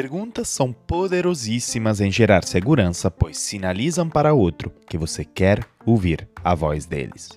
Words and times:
perguntas 0.00 0.46
são 0.46 0.72
poderosíssimas 0.72 2.00
em 2.00 2.08
gerar 2.08 2.44
segurança, 2.44 3.10
pois 3.10 3.36
sinalizam 3.36 4.08
para 4.08 4.32
outro 4.32 4.72
que 4.88 4.96
você 4.96 5.24
quer 5.24 5.64
ouvir 5.84 6.28
a 6.44 6.54
voz 6.54 6.86
deles. 6.86 7.30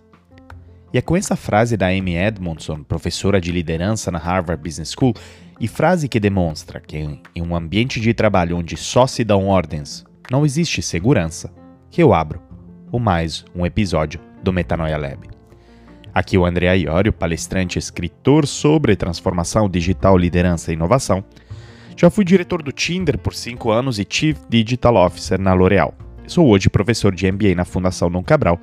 E 0.94 1.00
é 1.00 1.02
com 1.02 1.18
essa 1.18 1.36
frase 1.36 1.76
da 1.76 1.88
Amy 1.88 2.16
Edmondson, 2.16 2.84
professora 2.84 3.42
de 3.42 3.52
liderança 3.52 4.12
na 4.12 4.20
Harvard 4.20 4.62
Business 4.62 4.92
School, 4.92 5.16
e 5.60 5.68
frase 5.68 6.08
que 6.08 6.20
demonstra 6.20 6.80
que 6.80 6.98
em 6.98 7.42
um 7.42 7.56
ambiente 7.56 8.00
de 8.00 8.14
trabalho 8.14 8.56
onde 8.56 8.78
só 8.78 9.08
se 9.08 9.24
dão 9.24 9.48
ordens, 9.48 10.06
não 10.30 10.46
existe 10.46 10.84
segurança, 10.84 11.52
que 11.90 12.04
eu 12.04 12.14
abro 12.14 12.40
o 12.92 13.00
mais 13.00 13.44
um 13.56 13.66
episódio 13.66 14.20
do 14.44 14.54
Metanoia 14.54 15.00
Lab. 15.00 15.28
Aqui 16.14 16.38
o 16.38 16.46
André 16.46 16.78
Iorio, 16.78 17.12
palestrante 17.12 17.78
e 17.78 17.80
escritor 17.80 18.46
sobre 18.46 18.96
transformação 18.96 19.68
digital, 19.68 20.16
liderança 20.16 20.70
e 20.70 20.76
inovação. 20.76 21.26
Já 21.96 22.10
fui 22.10 22.26
diretor 22.26 22.64
do 22.64 22.72
Tinder 22.72 23.18
por 23.18 23.34
5 23.34 23.70
anos 23.70 24.00
e 24.00 24.08
Chief 24.08 24.38
Digital 24.50 24.96
Officer 24.96 25.40
na 25.40 25.54
L'Oréal. 25.54 25.94
Sou 26.26 26.48
hoje 26.48 26.70
professor 26.70 27.14
de 27.14 27.30
MBA 27.32 27.56
na 27.56 27.66
Fundação 27.66 28.10
Dom 28.10 28.24
Cabral 28.24 28.60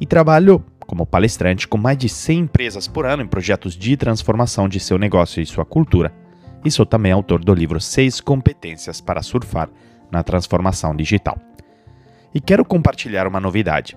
e 0.00 0.06
trabalho 0.06 0.64
como 0.86 1.04
palestrante 1.04 1.68
com 1.68 1.76
mais 1.76 1.98
de 1.98 2.08
100 2.08 2.38
empresas 2.38 2.88
por 2.88 3.04
ano 3.04 3.22
em 3.22 3.26
projetos 3.26 3.74
de 3.74 3.96
transformação 3.96 4.68
de 4.68 4.80
seu 4.80 4.96
negócio 4.96 5.42
e 5.42 5.46
sua 5.46 5.64
cultura. 5.64 6.12
E 6.64 6.70
sou 6.70 6.86
também 6.86 7.12
autor 7.12 7.44
do 7.44 7.52
livro 7.52 7.80
6 7.80 8.20
Competências 8.20 9.00
para 9.00 9.22
Surfar 9.22 9.68
na 10.10 10.22
Transformação 10.22 10.96
Digital. 10.96 11.38
E 12.34 12.40
quero 12.40 12.64
compartilhar 12.64 13.26
uma 13.26 13.40
novidade. 13.40 13.96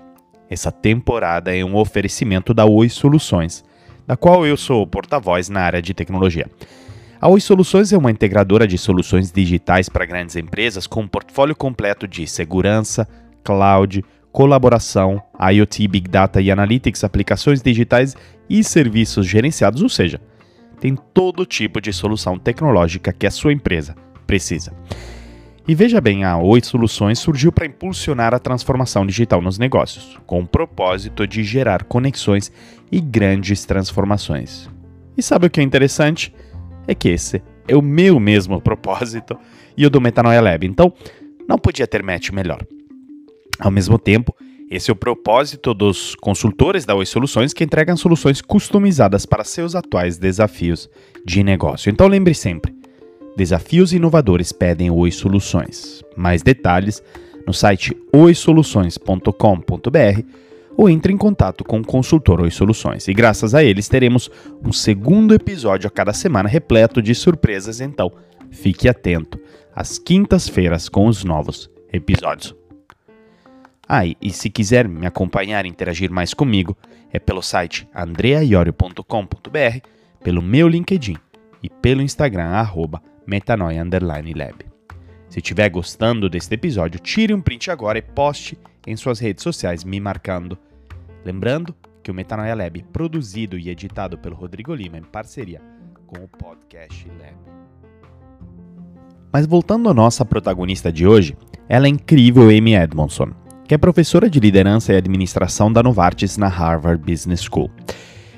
Essa 0.49 0.71
temporada 0.71 1.55
é 1.55 1.63
um 1.63 1.77
oferecimento 1.77 2.53
da 2.53 2.65
Oi 2.65 2.89
Soluções, 2.89 3.63
da 4.05 4.17
qual 4.17 4.45
eu 4.45 4.57
sou 4.57 4.85
porta-voz 4.85 5.47
na 5.47 5.61
área 5.61 5.81
de 5.81 5.93
tecnologia. 5.93 6.49
A 7.21 7.27
Oi 7.27 7.39
Soluções 7.39 7.93
é 7.93 7.97
uma 7.99 8.09
integradora 8.09 8.67
de 8.67 8.79
soluções 8.79 9.31
digitais 9.31 9.87
para 9.87 10.07
grandes 10.07 10.35
empresas 10.35 10.87
com 10.87 11.01
um 11.01 11.07
portfólio 11.07 11.55
completo 11.55 12.07
de 12.07 12.25
segurança, 12.25 13.07
cloud, 13.43 14.03
colaboração, 14.31 15.21
IoT, 15.39 15.87
Big 15.87 16.09
Data 16.09 16.41
e 16.41 16.49
Analytics, 16.49 17.03
aplicações 17.03 17.61
digitais 17.61 18.15
e 18.49 18.63
serviços 18.63 19.27
gerenciados, 19.27 19.83
ou 19.83 19.89
seja, 19.89 20.19
tem 20.79 20.97
todo 21.13 21.45
tipo 21.45 21.79
de 21.79 21.93
solução 21.93 22.39
tecnológica 22.39 23.13
que 23.13 23.27
a 23.27 23.31
sua 23.31 23.53
empresa 23.53 23.95
precisa. 24.25 24.73
E 25.67 25.75
veja 25.75 26.01
bem, 26.01 26.23
a 26.23 26.39
Oi 26.39 26.61
Soluções 26.63 27.19
surgiu 27.19 27.51
para 27.51 27.67
impulsionar 27.67 28.33
a 28.33 28.39
transformação 28.39 29.05
digital 29.05 29.43
nos 29.43 29.59
negócios, 29.59 30.17
com 30.25 30.39
o 30.39 30.47
propósito 30.47 31.27
de 31.27 31.43
gerar 31.43 31.83
conexões 31.83 32.51
e 32.91 32.99
grandes 32.99 33.63
transformações. 33.63 34.67
E 35.15 35.21
sabe 35.21 35.45
o 35.45 35.51
que 35.51 35.59
é 35.59 35.63
interessante? 35.63 36.33
É 36.87 36.95
que 36.95 37.09
esse 37.09 37.41
é 37.67 37.75
o 37.75 37.81
meu 37.81 38.19
mesmo 38.19 38.61
propósito 38.61 39.37
e 39.77 39.85
o 39.85 39.89
do 39.89 40.01
Metanoia 40.01 40.41
Lab, 40.41 40.65
então 40.65 40.93
não 41.47 41.57
podia 41.57 41.87
ter 41.87 42.03
match 42.03 42.31
melhor. 42.31 42.65
Ao 43.59 43.71
mesmo 43.71 43.99
tempo, 43.99 44.35
esse 44.69 44.89
é 44.89 44.93
o 44.93 44.95
propósito 44.95 45.73
dos 45.73 46.15
consultores 46.15 46.85
da 46.85 46.95
Oi 46.95 47.05
Soluções 47.05 47.53
que 47.53 47.63
entregam 47.63 47.97
soluções 47.97 48.41
customizadas 48.41 49.25
para 49.25 49.43
seus 49.43 49.75
atuais 49.75 50.17
desafios 50.17 50.89
de 51.25 51.43
negócio. 51.43 51.89
Então 51.89 52.07
lembre 52.07 52.33
sempre, 52.33 52.73
desafios 53.35 53.93
inovadores 53.93 54.51
pedem 54.51 54.89
Oi 54.89 55.11
Soluções. 55.11 56.03
Mais 56.15 56.41
detalhes 56.41 57.03
no 57.45 57.53
site 57.53 57.95
oisoluções.com.br 58.13 60.50
ou 60.77 60.89
entre 60.89 61.13
em 61.13 61.17
contato 61.17 61.63
com 61.63 61.79
o 61.79 61.85
consultor 61.85 62.41
Oi 62.41 62.51
Soluções. 62.51 63.07
E 63.07 63.13
graças 63.13 63.53
a 63.53 63.63
eles 63.63 63.87
teremos 63.87 64.29
um 64.63 64.71
segundo 64.71 65.33
episódio 65.33 65.87
a 65.87 65.91
cada 65.91 66.13
semana 66.13 66.49
repleto 66.49 67.01
de 67.01 67.13
surpresas, 67.13 67.81
então 67.81 68.11
fique 68.49 68.87
atento 68.87 69.39
às 69.75 69.97
quintas-feiras 69.97 70.89
com 70.89 71.07
os 71.07 71.23
novos 71.23 71.69
episódios. 71.91 72.55
Ah, 73.87 74.05
e, 74.05 74.31
se 74.31 74.49
quiser 74.49 74.87
me 74.87 75.05
acompanhar 75.05 75.65
e 75.65 75.69
interagir 75.69 76.09
mais 76.09 76.33
comigo, 76.33 76.77
é 77.11 77.19
pelo 77.19 77.41
site 77.41 77.85
andreaiorio.com.br, 77.93 79.87
pelo 80.23 80.41
meu 80.41 80.69
LinkedIn 80.69 81.17
e 81.61 81.69
pelo 81.69 82.01
Instagram, 82.01 82.45
arroba 82.45 83.01
metanoia_lab. 83.27 84.65
Se 85.27 85.39
estiver 85.39 85.69
gostando 85.69 86.29
deste 86.29 86.53
episódio, 86.53 86.99
tire 86.99 87.33
um 87.33 87.41
print 87.41 87.69
agora 87.69 87.97
e 87.97 88.01
poste 88.01 88.57
em 88.85 88.95
suas 88.95 89.19
redes 89.19 89.43
sociais 89.43 89.83
me 89.83 89.99
marcando. 89.99 90.57
Lembrando 91.23 91.75
que 92.01 92.09
o 92.09 92.13
Metanoia 92.13 92.55
Lab 92.55 92.83
produzido 92.91 93.57
e 93.57 93.69
editado 93.69 94.17
pelo 94.17 94.35
Rodrigo 94.35 94.73
Lima 94.73 94.97
em 94.97 95.03
parceria 95.03 95.61
com 96.07 96.23
o 96.23 96.27
Podcast 96.27 97.07
Lab. 97.19 97.37
Mas 99.31 99.45
voltando 99.45 99.89
à 99.89 99.93
nossa 99.93 100.25
protagonista 100.25 100.91
de 100.91 101.07
hoje, 101.07 101.37
ela 101.69 101.85
é 101.85 101.89
incrível 101.89 102.49
Amy 102.49 102.75
Edmondson 102.75 103.31
que 103.71 103.75
é 103.75 103.77
professora 103.77 104.29
de 104.29 104.37
liderança 104.37 104.91
e 104.91 104.97
administração 104.97 105.71
da 105.71 105.81
Novartis 105.81 106.35
na 106.35 106.49
Harvard 106.49 107.09
Business 107.09 107.39
School. 107.39 107.71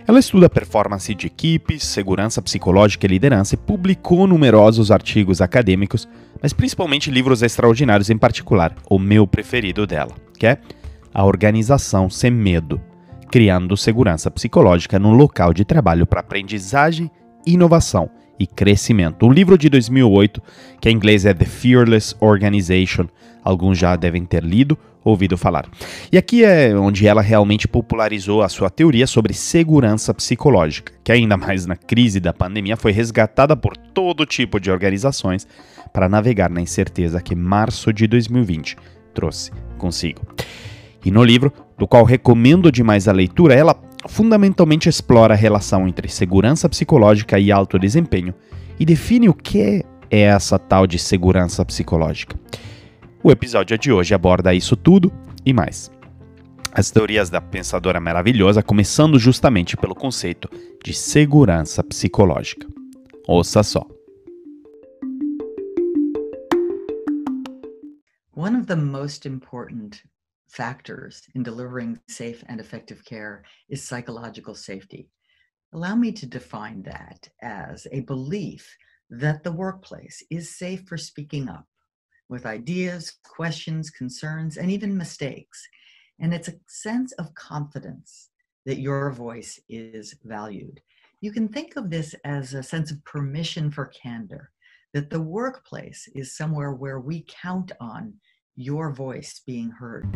Ela 0.06 0.19
estuda 0.19 0.50
performance 0.50 1.14
de 1.16 1.28
equipes, 1.28 1.84
segurança 1.84 2.41
psicológica 2.41 3.06
e 3.06 3.09
liderança 3.09 3.56
e 3.56 3.58
publicou 3.58 4.28
numerosos 4.28 4.91
artigos 4.91 5.40
acadêmicos, 5.40 6.08
mas 6.41 6.52
principalmente 6.52 7.09
livros 7.09 7.41
extraordinários, 7.41 8.09
em 8.09 8.18
particular 8.18 8.75
o 8.90 9.00
meu 9.00 9.25
preferido 9.25 9.88
dela, 9.88 10.12
que 10.38 10.46
é 10.46 10.58
A 11.14 11.24
Organização 11.24 12.09
Sem 12.09 12.31
Medo, 12.31 12.81
criando 13.31 13.78
segurança 13.78 14.30
psicológica 14.30 15.00
no 15.00 15.14
local 15.14 15.53
de 15.53 15.64
trabalho 15.64 16.06
para 16.06 16.20
aprendizagem, 16.20 17.09
inovação 17.46 18.09
e 18.38 18.46
crescimento. 18.46 19.25
Um 19.25 19.31
livro 19.31 19.58
de 19.58 19.70
2008, 19.70 20.41
que 20.81 20.90
em 20.90 20.96
inglês 20.96 21.25
é 21.25 21.34
The 21.34 21.46
Fearless 21.46 22.14
Organization, 22.20 23.08
alguns 23.41 23.78
já 23.78 23.96
devem 23.96 24.25
ter 24.25 24.44
lido 24.44 24.78
ouvido 25.03 25.38
falar. 25.38 25.66
E 26.12 26.18
aqui 26.18 26.44
é 26.44 26.75
onde 26.75 27.08
ela 27.08 27.22
realmente 27.22 27.68
popularizou 27.68 28.41
a 28.41 28.50
sua 28.50 28.69
teoria 28.69 29.06
sobre 29.06 29.34
segurança 29.34 30.14
psicológica, 30.14 30.94
que 31.03 31.12
ainda 31.12 31.36
mais 31.38 31.66
na 31.66 31.75
crise 31.75 32.19
da 32.19 32.34
pandemia 32.34 32.78
foi 32.78 32.91
resgatada 32.91 33.56
por 33.56 33.75
todo 33.75 34.25
tipo 34.25 34.59
de 34.59 34.72
organizações 34.72 35.47
para 35.91 36.09
navegar 36.09 36.50
na 36.50 36.62
incerteza 36.62 37.22
que 37.22 37.36
março 37.36 37.91
de 37.91 38.08
2020 38.08 38.78
trouxe 39.14 39.52
consigo. 39.78 40.22
E 41.06 41.12
no 41.12 41.24
livro, 41.24 41.52
do 41.78 41.88
qual 41.88 42.03
recomendo 42.03 42.72
demais 42.72 43.08
a 43.08 43.12
leitura, 43.12 43.53
ela 43.53 43.75
fundamentalmente 44.08 44.90
explora 44.90 45.34
a 45.34 45.38
relação 45.38 45.88
entre 45.88 46.08
segurança 46.08 46.68
psicológica 46.68 47.40
e 47.40 47.52
alto 47.52 47.78
desempenho 47.78 48.34
e 48.80 48.85
define 48.85 49.30
o 49.30 49.34
que 49.34 49.62
é 49.62 49.84
essa 50.09 50.59
tal 50.59 50.85
de 50.85 51.00
segurança 51.00 51.64
psicológica. 51.66 52.38
O 53.25 53.31
episódio 53.31 53.78
de 53.78 53.89
hoje 53.89 54.13
aborda 54.13 54.53
isso 54.53 54.75
tudo 54.75 55.09
e 55.45 55.53
mais. 55.53 55.89
As 56.73 56.91
teorias 56.91 57.29
da 57.29 57.39
pensadora 57.39 57.97
maravilhosa, 57.97 58.61
começando 58.61 59.17
justamente 59.17 59.78
pelo 59.78 59.95
conceito 59.95 60.50
de 60.84 60.94
segurança 60.94 61.81
psicológica. 61.81 62.67
Ouça 63.25 63.63
só. 63.63 63.88
One 68.35 68.57
of 68.57 68.66
the 68.66 68.75
most 68.75 69.25
important 69.25 70.03
factors 70.50 71.22
in 71.34 71.44
delivering 71.44 71.97
safe 72.09 72.44
and 72.50 72.59
effective 72.59 73.03
care 73.05 73.44
is 73.69 73.88
psychological 73.88 74.53
safety. 74.53 75.07
Allow 75.72 75.95
me 75.95 76.11
to 76.11 76.25
define 76.25 76.84
that 76.84 77.31
as 77.41 77.85
a 77.85 78.01
belief 78.01 78.75
that 79.09 79.44
the 79.44 79.51
workplace 79.51 80.25
is 80.29 80.57
safe 80.57 80.84
for 80.90 80.97
speaking 80.97 81.47
up 81.47 81.63
with 82.34 82.48
ideas, 82.48 83.14
questions, 83.24 83.92
concerns, 83.92 84.58
and 84.58 84.72
even 84.72 84.98
mistakes. 84.98 85.60
And 86.20 86.34
it's 86.34 86.48
a 86.48 86.60
sense 86.68 87.12
of 87.14 87.36
confidence 87.36 88.30
that 88.66 88.80
your 88.80 89.12
voice 89.12 89.62
is 89.70 90.16
valued. 90.24 90.82
You 91.22 91.32
can 91.32 91.48
think 91.48 91.76
of 91.76 91.91
this 91.91 92.16
as 92.26 92.56
a 92.56 92.64
sense 92.64 92.90
of 92.90 93.06
permission 93.06 93.70
for 93.70 93.85
candor, 93.85 94.50
that 94.96 95.12
the 95.12 95.22
workplace 95.22 96.09
is 96.16 96.35
somewhere 96.35 96.72
where 96.72 97.00
we 97.00 97.24
count 97.28 97.72
on 97.80 98.16
your 98.56 98.91
voice 98.91 99.40
being 99.46 99.70
heard. 99.70 100.08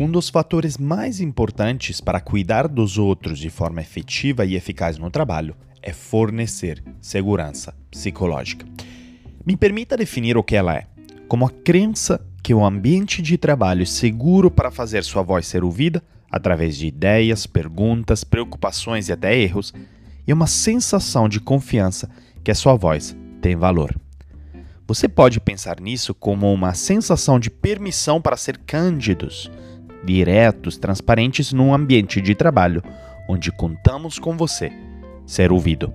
Um 0.00 0.10
dos 0.10 0.30
fatores 0.30 0.78
mais 0.78 1.20
importantes 1.20 2.00
para 2.00 2.18
cuidar 2.18 2.66
dos 2.66 2.96
outros 2.96 3.38
de 3.38 3.50
forma 3.50 3.82
efetiva 3.82 4.44
e 4.46 4.56
eficaz 4.56 4.98
no 4.98 5.10
trabalho 5.10 5.54
é 5.82 5.92
fornecer 5.92 6.82
segurança 7.00 7.74
psicológica. 7.90 8.64
Me 9.44 9.56
permita 9.56 9.96
definir 9.96 10.36
o 10.36 10.42
que 10.42 10.54
ela 10.54 10.76
é, 10.76 10.86
como 11.26 11.46
a 11.46 11.50
crença 11.50 12.24
que 12.42 12.54
o 12.54 12.64
ambiente 12.64 13.20
de 13.20 13.36
trabalho 13.36 13.82
é 13.82 13.86
seguro 13.86 14.50
para 14.50 14.70
fazer 14.70 15.02
sua 15.04 15.22
voz 15.22 15.46
ser 15.46 15.64
ouvida 15.64 16.02
através 16.30 16.76
de 16.76 16.86
ideias, 16.86 17.46
perguntas, 17.46 18.24
preocupações 18.24 19.08
e 19.08 19.12
até 19.12 19.36
erros, 19.36 19.74
e 20.26 20.32
uma 20.32 20.46
sensação 20.46 21.28
de 21.28 21.40
confiança 21.40 22.08
que 22.42 22.50
a 22.50 22.54
sua 22.54 22.74
voz 22.74 23.16
tem 23.40 23.54
valor. 23.54 23.94
Você 24.86 25.08
pode 25.08 25.40
pensar 25.40 25.80
nisso 25.80 26.14
como 26.14 26.52
uma 26.52 26.74
sensação 26.74 27.38
de 27.38 27.50
permissão 27.50 28.20
para 28.20 28.36
ser 28.36 28.58
cândidos, 28.58 29.50
diretos, 30.04 30.78
transparentes 30.78 31.52
num 31.52 31.74
ambiente 31.74 32.20
de 32.20 32.34
trabalho 32.34 32.82
onde 33.28 33.52
contamos 33.52 34.18
com 34.18 34.36
você 34.36 34.72
ser 35.26 35.52
ouvido. 35.52 35.92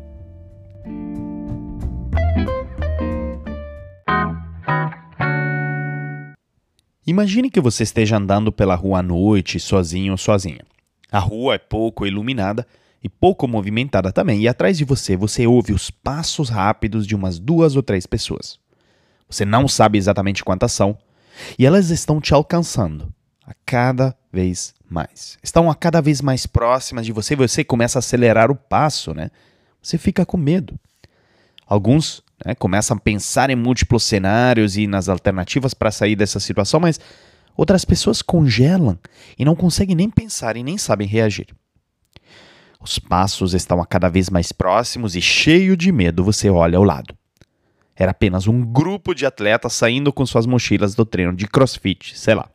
Imagine 7.06 7.50
que 7.50 7.62
você 7.62 7.84
esteja 7.84 8.18
andando 8.18 8.52
pela 8.52 8.76
rua 8.76 9.00
à 9.00 9.02
noite, 9.02 9.62
sozinho 9.62 10.12
ou 10.12 10.18
sozinha. 10.18 10.60
A 11.10 11.20
rua 11.20 11.56
é 11.56 11.58
pouco 11.58 12.06
iluminada 12.06 12.68
e 13.02 13.08
pouco 13.08 13.48
movimentada 13.48 14.12
também, 14.12 14.42
e 14.42 14.48
atrás 14.48 14.78
de 14.78 14.84
você 14.84 15.16
você 15.16 15.48
ouve 15.48 15.72
os 15.72 15.90
passos 15.90 16.50
rápidos 16.50 17.08
de 17.08 17.16
umas 17.16 17.40
duas 17.40 17.78
ou 17.78 17.82
três 17.82 18.06
pessoas. 18.06 18.60
Você 19.30 19.46
não 19.46 19.70
sabe 19.70 19.98
exatamente 19.98 20.44
quantas 20.44 20.74
são, 20.74 20.98
e 21.58 21.66
elas 21.66 21.92
estão 21.92 22.20
te 22.20 22.34
alcançando 22.34 23.14
a 23.48 23.54
cada 23.66 24.14
vez 24.32 24.76
mais. 24.90 25.40
Estão 25.42 25.72
a 25.72 25.76
cada 25.76 26.02
vez 26.02 26.22
mais 26.22 26.46
próximas 26.46 27.06
de 27.06 27.14
você 27.14 27.34
e 27.34 27.38
você 27.38 27.64
começa 27.64 27.98
a 27.98 28.02
acelerar 28.02 28.52
o 28.52 28.56
passo, 28.56 29.14
né? 29.14 29.32
Você 29.82 29.98
fica 29.98 30.26
com 30.26 30.36
medo. 30.36 30.78
Alguns 31.66 32.22
né, 32.46 32.54
começam 32.54 32.98
a 32.98 33.00
pensar 33.00 33.50
em 33.50 33.56
múltiplos 33.56 34.04
cenários 34.04 34.76
e 34.76 34.86
nas 34.86 35.08
alternativas 35.08 35.74
para 35.74 35.92
sair 35.92 36.16
dessa 36.16 36.42
situação, 36.42 36.82
mas 36.82 37.00
outras 37.56 37.86
pessoas 37.86 38.22
congelam 38.22 39.00
e 39.40 39.46
não 39.46 39.56
conseguem 39.56 39.96
nem 39.96 40.10
pensar 40.10 40.58
e 40.58 40.64
nem 40.64 40.78
sabem 40.78 41.08
reagir. 41.08 41.48
Os 42.82 43.00
passos 43.00 43.54
estão 43.54 43.82
a 43.82 43.86
cada 43.86 44.10
vez 44.10 44.30
mais 44.30 44.52
próximos 44.52 45.16
e 45.16 45.22
cheio 45.22 45.78
de 45.78 45.92
medo 45.92 46.24
você 46.24 46.50
olha 46.50 46.78
ao 46.78 46.84
lado. 46.84 47.16
Era 47.96 48.12
apenas 48.12 48.46
um 48.46 48.62
grupo 48.62 49.16
de 49.16 49.26
atletas 49.26 49.74
saindo 49.74 50.14
com 50.14 50.26
suas 50.26 50.46
mochilas 50.46 50.94
do 50.94 51.06
treino 51.06 51.36
de 51.36 51.48
crossfit, 51.48 52.18
sei 52.18 52.36
lá. 52.36 52.50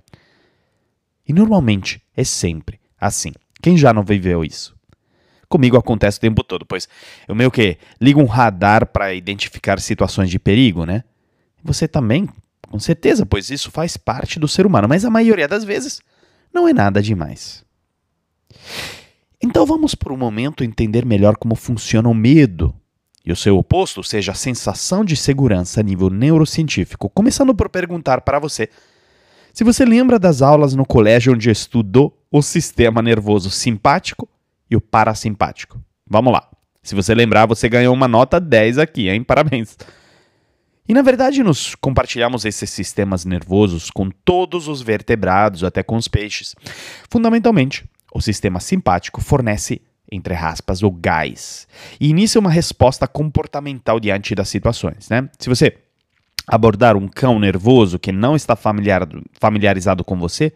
E 1.26 1.32
normalmente 1.32 2.02
é 2.16 2.24
sempre 2.24 2.80
assim. 3.00 3.32
Quem 3.62 3.76
já 3.76 3.92
não 3.92 4.02
viveu 4.02 4.44
isso? 4.44 4.74
Comigo 5.48 5.76
acontece 5.76 6.19
o 6.19 6.20
tempo 6.20 6.42
todo, 6.42 6.64
pois 6.64 6.88
eu 7.28 7.34
meio 7.34 7.50
que 7.50 7.76
ligo 8.00 8.20
um 8.20 8.26
radar 8.26 8.86
para 8.86 9.12
identificar 9.12 9.78
situações 9.80 10.30
de 10.30 10.38
perigo, 10.38 10.86
né? 10.86 11.04
Você 11.62 11.86
também, 11.86 12.28
com 12.69 12.78
certeza, 12.78 13.26
pois 13.26 13.50
isso 13.50 13.70
faz 13.70 13.96
parte 13.96 14.40
do 14.40 14.48
ser 14.48 14.66
humano, 14.66 14.88
mas 14.88 15.04
a 15.04 15.10
maioria 15.10 15.46
das 15.46 15.62
vezes 15.62 16.00
não 16.52 16.66
é 16.66 16.72
nada 16.72 17.02
demais. 17.02 17.64
Então 19.42 19.66
vamos 19.66 19.94
por 19.94 20.12
um 20.12 20.16
momento 20.16 20.64
entender 20.64 21.04
melhor 21.04 21.36
como 21.36 21.54
funciona 21.54 22.08
o 22.08 22.14
medo 22.14 22.75
e 23.25 23.30
o 23.30 23.36
seu 23.36 23.56
oposto, 23.56 23.98
ou 23.98 24.04
seja, 24.04 24.32
a 24.32 24.36
sensação 24.36 25.04
de 25.04 25.16
segurança 25.16 25.80
a 25.80 25.82
nível 25.82 26.10
neurocientífico, 26.10 27.08
começando 27.10 27.54
por 27.54 27.68
perguntar 27.68 28.20
para 28.22 28.38
você 28.38 28.68
se 29.52 29.64
você 29.64 29.84
lembra 29.84 30.19
das 30.19 30.43
aulas 30.43 30.75
no 30.75 30.87
colégio 30.87 31.34
onde 31.34 31.50
estudou 31.50 32.19
o 32.31 32.40
sistema 32.40 33.02
nervoso 33.02 33.50
simpático 33.50 34.28
e 34.70 34.76
o 34.76 34.81
parasimpático. 34.81 35.81
Vamos 36.08 36.32
lá. 36.32 36.49
Se 36.82 36.94
você 36.94 37.14
lembrar, 37.14 37.46
você 37.46 37.69
ganhou 37.69 37.94
uma 37.94 38.08
nota 38.08 38.40
10 38.40 38.78
aqui, 38.78 39.08
hein? 39.08 39.22
Parabéns. 39.22 39.76
E 40.88 40.94
na 40.94 41.02
verdade, 41.02 41.43
nos 41.43 41.75
compartilhamos 41.76 42.44
esses 42.44 42.69
sistemas 42.70 43.25
nervosos 43.25 43.90
com 43.90 44.10
todos 44.10 44.66
os 44.66 44.82
vertebrados, 44.82 45.62
até 45.62 45.82
com 45.82 45.96
os 45.96 46.08
peixes. 46.08 46.56
Fundamentalmente, 47.08 47.84
o 48.12 48.20
sistema 48.20 48.58
simpático 48.58 49.20
fornece, 49.20 49.81
entre 50.10 50.34
aspas, 50.34 50.82
o 50.82 50.90
gás 50.90 51.69
e 52.00 52.08
inicia 52.08 52.40
uma 52.40 52.50
resposta 52.50 53.06
comportamental 53.06 54.00
diante 54.00 54.34
das 54.34 54.49
situações. 54.49 55.08
Né? 55.08 55.28
Se 55.38 55.49
você 55.49 55.78
abordar 56.46 56.96
um 56.96 57.08
cão 57.08 57.38
nervoso 57.38 57.98
que 57.98 58.12
não 58.12 58.34
está 58.34 58.56
familiar, 58.56 59.08
familiarizado 59.32 60.04
com 60.04 60.18
você, 60.18 60.52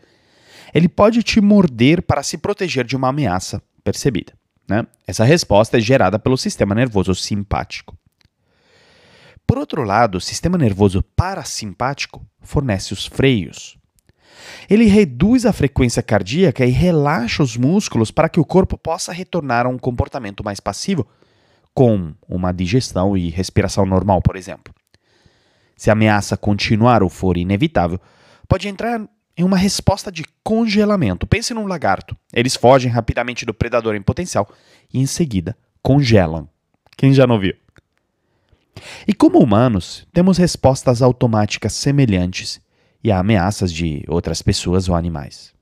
ele 0.75 0.89
pode 0.89 1.23
te 1.23 1.41
morder 1.41 2.03
para 2.03 2.23
se 2.23 2.39
proteger 2.39 2.85
de 2.85 2.97
uma 2.97 3.09
ameaça 3.09 3.63
percebida. 3.85 4.33
Né? 4.69 4.87
Essa 5.07 5.25
resposta 5.25 5.79
é 5.79 5.81
gerada 5.81 6.19
pelo 6.19 6.37
sistema 6.37 6.75
nervoso 6.75 7.15
simpático. 7.15 7.97
Por 9.47 9.59
outro 9.59 9.85
lado, 9.85 10.19
o 10.19 10.21
sistema 10.21 10.59
nervoso 10.59 11.03
parasimpático 11.15 12.27
fornece 12.43 12.93
os 12.93 13.07
freios. 13.07 13.79
Ele 14.69 14.87
reduz 14.87 15.47
a 15.47 15.53
frequência 15.53 16.03
cardíaca 16.03 16.67
e 16.67 16.71
relaxa 16.71 17.43
os 17.43 17.57
músculos 17.57 18.11
para 18.11 18.29
que 18.29 18.41
o 18.41 18.45
corpo 18.45 18.77
possa 18.77 19.13
retornar 19.13 19.67
a 19.67 19.69
um 19.69 19.79
comportamento 19.79 20.45
mais 20.45 20.59
passivo, 20.59 21.07
com 21.73 22.13
uma 22.29 22.53
digestão 22.53 23.17
e 23.17 23.31
respiração 23.31 23.87
normal, 23.87 24.21
por 24.21 24.35
exemplo. 24.35 24.75
Se 25.77 25.91
a 25.91 25.93
ameaça 25.93 26.37
continuar 26.37 27.03
ou 27.03 27.09
for 27.09 27.37
inevitável, 27.37 28.01
pode 28.49 28.67
entrar 28.69 29.01
em 29.37 29.45
uma 29.45 29.59
resposta 29.59 30.11
de 30.11 30.25
congelamento. 30.43 31.27
Pense 31.27 31.53
num 31.53 31.67
lagarto. 31.67 32.17
Eles 32.33 32.57
fogem 32.57 32.91
rapidamente 32.91 33.45
do 33.45 33.53
predador 33.53 33.95
em 33.95 34.03
potencial 34.03 34.49
e 34.93 34.99
em 34.99 35.07
seguida 35.07 35.57
congelam. 35.83 36.49
Quem 36.97 37.13
já 37.13 37.27
não 37.27 37.39
viu? 37.39 37.55
E 39.07 39.13
como 39.15 39.39
humanos, 39.39 40.07
temos 40.13 40.39
respostas 40.39 41.03
automáticas 41.03 41.73
semelhantes 41.75 42.61
e 43.05 43.13
a 43.13 43.19
ameaças 43.19 43.73
de 43.73 44.03
outras 44.09 44.43
pessoas 44.43 44.89
ou 44.89 44.95
animais. 44.95 45.55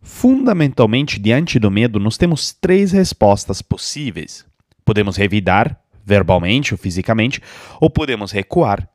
Fundamentalmente, 0.00 1.18
diante 1.18 1.58
do 1.58 1.70
medo, 1.70 2.00
nós 2.00 2.16
temos 2.16 2.52
três 2.52 2.92
respostas 2.92 3.60
possíveis. 3.60 4.44
Podemos 4.84 5.16
revidar, 5.16 5.80
verbalmente 6.04 6.72
ou 6.72 6.78
fisicamente, 6.78 7.42
ou 7.80 7.90
podemos 7.90 8.32
recuar. 8.32 8.88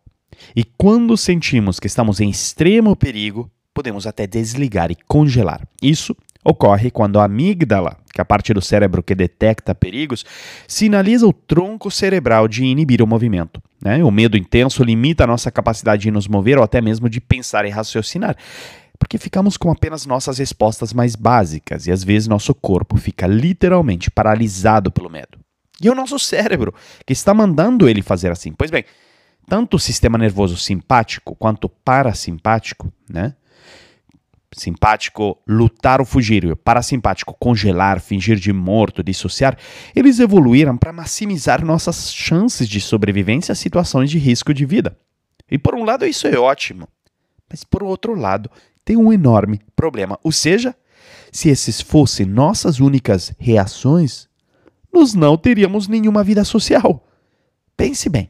E 0.55 0.63
quando 0.63 1.17
sentimos 1.17 1.79
que 1.79 1.87
estamos 1.87 2.19
em 2.19 2.29
extremo 2.29 2.95
perigo, 2.95 3.49
podemos 3.73 4.05
até 4.05 4.27
desligar 4.27 4.91
e 4.91 4.97
congelar. 5.07 5.67
Isso 5.81 6.15
ocorre 6.43 6.91
quando 6.91 7.19
a 7.19 7.25
amígdala, 7.25 7.97
que 8.13 8.19
é 8.19 8.23
a 8.23 8.25
parte 8.25 8.53
do 8.53 8.61
cérebro 8.61 9.01
que 9.01 9.15
detecta 9.15 9.73
perigos, 9.73 10.25
sinaliza 10.67 11.25
o 11.25 11.33
tronco 11.33 11.89
cerebral 11.89 12.47
de 12.47 12.63
inibir 12.65 13.01
o 13.01 13.07
movimento. 13.07 13.61
Né? 13.81 14.03
O 14.03 14.11
medo 14.11 14.37
intenso 14.37 14.83
limita 14.83 15.23
a 15.23 15.27
nossa 15.27 15.51
capacidade 15.51 16.03
de 16.03 16.11
nos 16.11 16.27
mover 16.27 16.57
ou 16.57 16.63
até 16.63 16.81
mesmo 16.81 17.09
de 17.09 17.19
pensar 17.19 17.65
e 17.65 17.69
raciocinar, 17.69 18.35
porque 18.99 19.17
ficamos 19.17 19.57
com 19.57 19.71
apenas 19.71 20.05
nossas 20.05 20.37
respostas 20.37 20.93
mais 20.93 21.15
básicas 21.15 21.87
e 21.87 21.91
às 21.91 22.03
vezes 22.03 22.27
nosso 22.27 22.53
corpo 22.53 22.97
fica 22.97 23.25
literalmente 23.25 24.11
paralisado 24.11 24.91
pelo 24.91 25.09
medo. 25.09 25.39
E 25.81 25.87
é 25.87 25.91
o 25.91 25.95
nosso 25.95 26.19
cérebro 26.19 26.73
que 27.05 27.13
está 27.13 27.33
mandando 27.33 27.89
ele 27.89 28.01
fazer 28.01 28.31
assim. 28.31 28.53
Pois 28.53 28.71
bem, 28.71 28.85
tanto 29.47 29.75
o 29.75 29.79
sistema 29.79 30.17
nervoso 30.17 30.57
simpático 30.57 31.35
quanto 31.35 31.67
parasimpático, 31.69 32.91
né? 33.09 33.35
simpático 34.55 35.37
lutar 35.47 35.99
ou 35.99 36.05
fugir, 36.05 36.45
o 36.45 36.55
parasimpático 36.55 37.35
congelar, 37.39 37.99
fingir 37.99 38.37
de 38.37 38.53
morto, 38.53 39.03
dissociar, 39.03 39.57
eles 39.95 40.19
evoluíram 40.19 40.77
para 40.77 40.93
maximizar 40.93 41.65
nossas 41.65 42.13
chances 42.13 42.67
de 42.67 42.79
sobrevivência 42.79 43.51
a 43.51 43.55
situações 43.55 44.09
de 44.09 44.17
risco 44.17 44.53
de 44.53 44.65
vida. 44.65 44.97
E 45.49 45.57
por 45.57 45.75
um 45.75 45.83
lado 45.83 46.05
isso 46.05 46.27
é 46.27 46.37
ótimo, 46.37 46.87
mas 47.49 47.63
por 47.63 47.83
outro 47.83 48.15
lado 48.15 48.49
tem 48.85 48.97
um 48.97 49.11
enorme 49.11 49.59
problema. 49.75 50.19
Ou 50.23 50.31
seja, 50.31 50.75
se 51.31 51.49
esses 51.49 51.81
fossem 51.81 52.25
nossas 52.25 52.79
únicas 52.79 53.33
reações, 53.39 54.27
nós 54.93 55.13
não 55.13 55.37
teríamos 55.37 55.87
nenhuma 55.87 56.23
vida 56.23 56.43
social. 56.43 57.05
Pense 57.75 58.09
bem. 58.09 58.29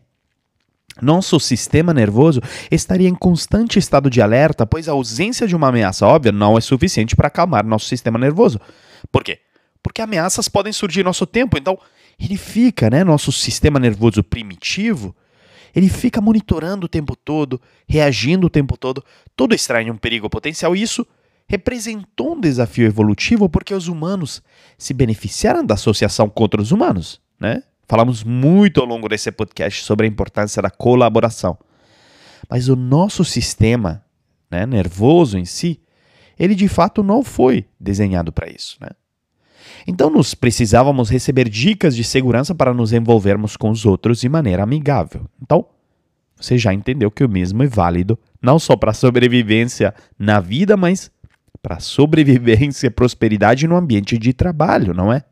Nosso 1.01 1.39
sistema 1.39 1.93
nervoso 1.93 2.39
estaria 2.69 3.09
em 3.09 3.15
constante 3.15 3.79
estado 3.79 4.09
de 4.09 4.21
alerta, 4.21 4.65
pois 4.65 4.87
a 4.87 4.91
ausência 4.91 5.47
de 5.47 5.55
uma 5.55 5.69
ameaça 5.69 6.05
óbvia 6.05 6.31
não 6.31 6.57
é 6.57 6.61
suficiente 6.61 7.15
para 7.15 7.27
acalmar 7.27 7.65
nosso 7.65 7.87
sistema 7.87 8.19
nervoso. 8.19 8.59
Por 9.11 9.23
quê? 9.23 9.39
Porque 9.81 10.01
ameaças 10.01 10.47
podem 10.47 10.71
surgir 10.71 11.01
em 11.01 11.05
nosso 11.05 11.25
tempo, 11.25 11.57
então 11.57 11.77
ele 12.19 12.37
fica, 12.37 12.89
né, 12.89 13.03
nosso 13.03 13.31
sistema 13.31 13.79
nervoso 13.79 14.23
primitivo, 14.23 15.15
ele 15.75 15.89
fica 15.89 16.21
monitorando 16.21 16.85
o 16.85 16.89
tempo 16.89 17.15
todo, 17.15 17.59
reagindo 17.87 18.47
o 18.47 18.49
tempo 18.49 18.77
todo, 18.77 19.03
todo 19.35 19.55
extrai 19.55 19.89
um 19.89 19.97
perigo 19.97 20.29
potencial, 20.29 20.75
isso 20.75 21.05
representou 21.47 22.35
um 22.35 22.39
desafio 22.39 22.85
evolutivo 22.85 23.49
porque 23.49 23.73
os 23.73 23.87
humanos 23.87 24.41
se 24.77 24.93
beneficiaram 24.93 25.65
da 25.65 25.73
associação 25.73 26.29
com 26.29 26.43
outros 26.43 26.71
humanos, 26.71 27.19
né? 27.39 27.63
Falamos 27.87 28.23
muito 28.23 28.79
ao 28.79 28.87
longo 28.87 29.09
desse 29.09 29.31
podcast 29.31 29.83
sobre 29.83 30.05
a 30.05 30.09
importância 30.09 30.61
da 30.61 30.69
colaboração. 30.69 31.57
Mas 32.49 32.69
o 32.69 32.75
nosso 32.75 33.23
sistema 33.23 34.03
né, 34.49 34.65
nervoso 34.65 35.37
em 35.37 35.45
si, 35.45 35.79
ele 36.37 36.55
de 36.55 36.67
fato 36.67 37.03
não 37.03 37.23
foi 37.23 37.65
desenhado 37.79 38.31
para 38.31 38.49
isso. 38.49 38.77
Né? 38.79 38.89
Então, 39.87 40.09
nós 40.09 40.33
precisávamos 40.33 41.09
receber 41.09 41.49
dicas 41.49 41.95
de 41.95 42.03
segurança 42.03 42.53
para 42.53 42.73
nos 42.73 42.93
envolvermos 42.93 43.57
com 43.57 43.69
os 43.69 43.85
outros 43.85 44.21
de 44.21 44.29
maneira 44.29 44.63
amigável. 44.63 45.27
Então, 45.41 45.65
você 46.35 46.57
já 46.57 46.73
entendeu 46.73 47.09
que 47.09 47.23
o 47.23 47.29
mesmo 47.29 47.63
é 47.63 47.67
válido 47.67 48.17
não 48.41 48.59
só 48.59 48.75
para 48.75 48.91
a 48.91 48.93
sobrevivência 48.93 49.93
na 50.19 50.39
vida, 50.39 50.75
mas 50.75 51.09
para 51.61 51.77
a 51.77 51.79
sobrevivência 51.79 52.87
e 52.87 52.91
prosperidade 52.91 53.67
no 53.67 53.75
ambiente 53.75 54.17
de 54.17 54.33
trabalho, 54.33 54.93
não 54.93 55.11
é? 55.11 55.23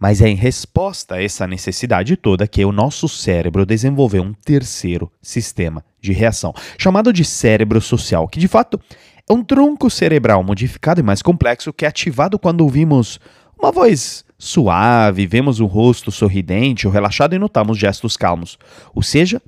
Mas 0.00 0.22
é 0.22 0.28
em 0.28 0.34
resposta 0.34 1.16
a 1.16 1.22
essa 1.22 1.46
necessidade 1.46 2.16
toda 2.16 2.48
que 2.48 2.64
o 2.64 2.72
nosso 2.72 3.06
cérebro 3.06 3.66
desenvolveu 3.66 4.22
um 4.22 4.32
terceiro 4.32 5.12
sistema 5.20 5.84
de 6.00 6.10
reação, 6.12 6.54
chamado 6.78 7.12
de 7.12 7.22
cérebro 7.22 7.82
social, 7.82 8.26
que 8.26 8.40
de 8.40 8.48
fato 8.48 8.80
é 9.28 9.32
um 9.32 9.44
tronco 9.44 9.90
cerebral 9.90 10.42
modificado 10.42 11.00
e 11.00 11.02
mais 11.02 11.20
complexo 11.20 11.70
que 11.70 11.84
é 11.84 11.88
ativado 11.88 12.38
quando 12.38 12.62
ouvimos 12.62 13.20
uma 13.58 13.70
voz 13.70 14.24
suave, 14.38 15.26
vemos 15.26 15.60
um 15.60 15.66
rosto 15.66 16.10
sorridente 16.10 16.86
ou 16.86 16.92
relaxado 16.92 17.34
e 17.34 17.38
notamos 17.38 17.76
gestos 17.76 18.16
calmos. 18.16 18.58
Ou 18.94 19.02
seja, 19.02 19.42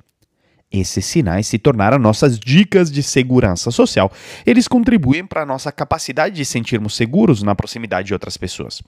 esses 0.71 1.03
sinais 1.03 1.47
se 1.47 1.57
tornaram 1.57 1.97
nossas 1.97 2.39
dicas 2.39 2.91
de 2.91 3.01
segurança 3.01 3.71
social. 3.71 4.11
Eles 4.45 4.67
contribuem 4.67 5.25
para 5.25 5.41
a 5.41 5.45
nossa 5.47 5.71
capacidade 5.71 6.35
de 6.35 6.45
sentirmos 6.45 6.95
seguros 6.95 7.41
na 7.41 7.55
proximidade 7.55 8.07
de 8.07 8.13
outras 8.13 8.37
pessoas. 8.37 8.83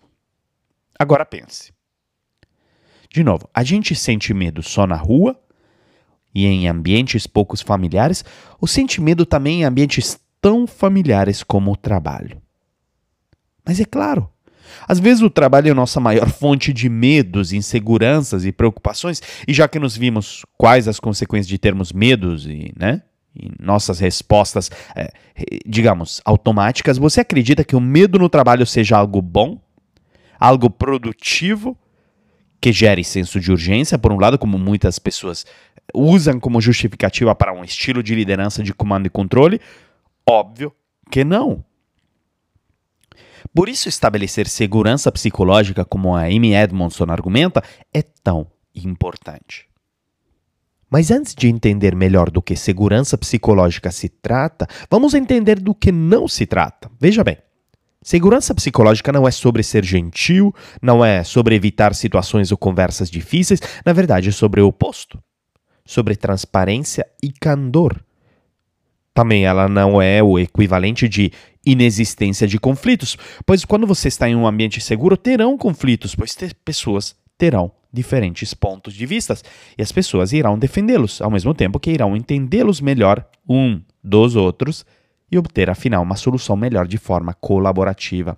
Agora 0.97 1.25
pense. 1.25 1.73
De 3.09 3.23
novo, 3.23 3.49
a 3.53 3.63
gente 3.63 3.95
sente 3.95 4.33
medo 4.33 4.61
só 4.61 4.85
na 4.85 4.95
rua 4.95 5.39
e 6.33 6.45
em 6.45 6.67
ambientes 6.67 7.25
poucos 7.25 7.61
familiares, 7.61 8.25
ou 8.59 8.67
sente 8.67 8.99
medo 8.99 9.25
também 9.25 9.61
em 9.61 9.63
ambientes 9.63 10.19
tão 10.41 10.67
familiares 10.67 11.41
como 11.41 11.71
o 11.71 11.77
trabalho? 11.77 12.41
Mas 13.65 13.79
é 13.79 13.85
claro, 13.85 14.29
às 14.87 14.99
vezes 14.99 15.23
o 15.23 15.29
trabalho 15.29 15.69
é 15.69 15.71
a 15.71 15.75
nossa 15.75 15.99
maior 15.99 16.29
fonte 16.29 16.73
de 16.73 16.89
medos, 16.89 17.53
inseguranças 17.53 18.45
e 18.45 18.51
preocupações, 18.51 19.21
e 19.47 19.53
já 19.53 19.67
que 19.67 19.79
nos 19.79 19.95
vimos 19.95 20.43
quais 20.57 20.87
as 20.87 20.99
consequências 20.99 21.47
de 21.47 21.57
termos 21.57 21.91
medos 21.91 22.45
e, 22.45 22.73
né, 22.77 23.01
e 23.35 23.51
nossas 23.59 23.99
respostas, 23.99 24.69
é, 24.95 25.11
digamos, 25.65 26.21
automáticas, 26.23 26.97
você 26.97 27.21
acredita 27.21 27.63
que 27.63 27.75
o 27.75 27.81
medo 27.81 28.17
no 28.17 28.29
trabalho 28.29 28.65
seja 28.65 28.97
algo 28.97 29.21
bom? 29.21 29.59
Algo 30.39 30.69
produtivo? 30.69 31.77
Que 32.59 32.71
gere 32.71 33.03
senso 33.03 33.39
de 33.39 33.51
urgência, 33.51 33.97
por 33.97 34.11
um 34.11 34.19
lado, 34.19 34.39
como 34.39 34.57
muitas 34.57 34.97
pessoas 34.97 35.45
usam 35.93 36.39
como 36.39 36.59
justificativa 36.59 37.35
para 37.35 37.53
um 37.53 37.63
estilo 37.63 38.01
de 38.01 38.15
liderança 38.15 38.63
de 38.63 38.73
comando 38.73 39.05
e 39.05 39.09
controle? 39.09 39.61
Óbvio 40.27 40.73
que 41.11 41.23
não. 41.23 41.63
Por 43.53 43.69
isso, 43.69 43.87
estabelecer 43.87 44.47
segurança 44.47 45.11
psicológica, 45.11 45.85
como 45.85 46.15
a 46.15 46.23
Amy 46.23 46.55
Edmondson 46.55 47.05
argumenta, 47.09 47.63
é 47.93 48.01
tão 48.01 48.47
importante. 48.73 49.69
Mas 50.89 51.11
antes 51.11 51.33
de 51.35 51.47
entender 51.47 51.95
melhor 51.95 52.29
do 52.29 52.41
que 52.41 52.55
segurança 52.55 53.17
psicológica 53.17 53.91
se 53.91 54.09
trata, 54.09 54.67
vamos 54.89 55.13
entender 55.13 55.59
do 55.59 55.73
que 55.73 55.91
não 55.91 56.27
se 56.27 56.45
trata. 56.45 56.89
Veja 56.99 57.23
bem, 57.23 57.37
segurança 58.05 58.53
psicológica 58.53 59.11
não 59.11 59.27
é 59.27 59.31
sobre 59.31 59.63
ser 59.63 59.83
gentil, 59.83 60.53
não 60.79 61.03
é 61.03 61.23
sobre 61.23 61.55
evitar 61.55 61.95
situações 61.95 62.51
ou 62.51 62.57
conversas 62.57 63.09
difíceis, 63.09 63.59
na 63.83 63.91
verdade 63.91 64.29
é 64.29 64.31
sobre 64.31 64.61
o 64.61 64.67
oposto. 64.67 65.19
Sobre 65.83 66.15
transparência 66.15 67.05
e 67.21 67.31
candor. 67.31 67.99
Também 69.13 69.45
ela 69.45 69.67
não 69.67 70.01
é 70.01 70.21
o 70.21 70.37
equivalente 70.37 71.09
de 71.09 71.31
inexistência 71.65 72.47
de 72.47 72.59
conflitos, 72.59 73.17
pois 73.45 73.65
quando 73.65 73.87
você 73.87 74.07
está 74.07 74.29
em 74.29 74.35
um 74.35 74.45
ambiente 74.45 74.79
seguro, 74.79 75.17
terão 75.17 75.57
conflitos, 75.57 76.13
pois 76.13 76.35
ter 76.35 76.53
pessoas 76.63 77.15
terão 77.37 77.71
diferentes 77.91 78.53
pontos 78.53 78.93
de 78.93 79.05
vista 79.05 79.35
e 79.77 79.81
as 79.81 79.91
pessoas 79.91 80.33
irão 80.33 80.59
defendê-los, 80.59 81.21
ao 81.21 81.31
mesmo 81.31 81.53
tempo 81.53 81.79
que 81.79 81.91
irão 81.91 82.15
entendê-los 82.15 82.81
melhor 82.81 83.25
um 83.47 83.81
dos 84.03 84.35
outros 84.35 84.85
e 85.31 85.37
obter 85.37 85.69
afinal 85.69 86.03
uma 86.03 86.15
solução 86.15 86.55
melhor 86.55 86.87
de 86.87 86.97
forma 86.97 87.33
colaborativa. 87.33 88.37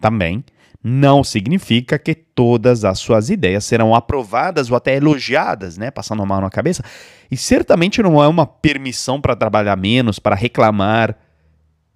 Também 0.00 0.44
não 0.82 1.24
significa 1.24 1.98
que 1.98 2.14
todas 2.14 2.84
as 2.84 2.98
suas 2.98 3.30
ideias 3.30 3.64
serão 3.64 3.94
aprovadas 3.94 4.70
ou 4.70 4.76
até 4.76 4.96
elogiadas, 4.96 5.76
né, 5.76 5.90
passando 5.90 6.22
a 6.22 6.26
mão 6.26 6.40
na 6.40 6.50
cabeça, 6.50 6.84
e 7.30 7.36
certamente 7.36 8.02
não 8.02 8.22
é 8.22 8.28
uma 8.28 8.46
permissão 8.46 9.20
para 9.20 9.34
trabalhar 9.34 9.76
menos, 9.76 10.18
para 10.18 10.36
reclamar, 10.36 11.16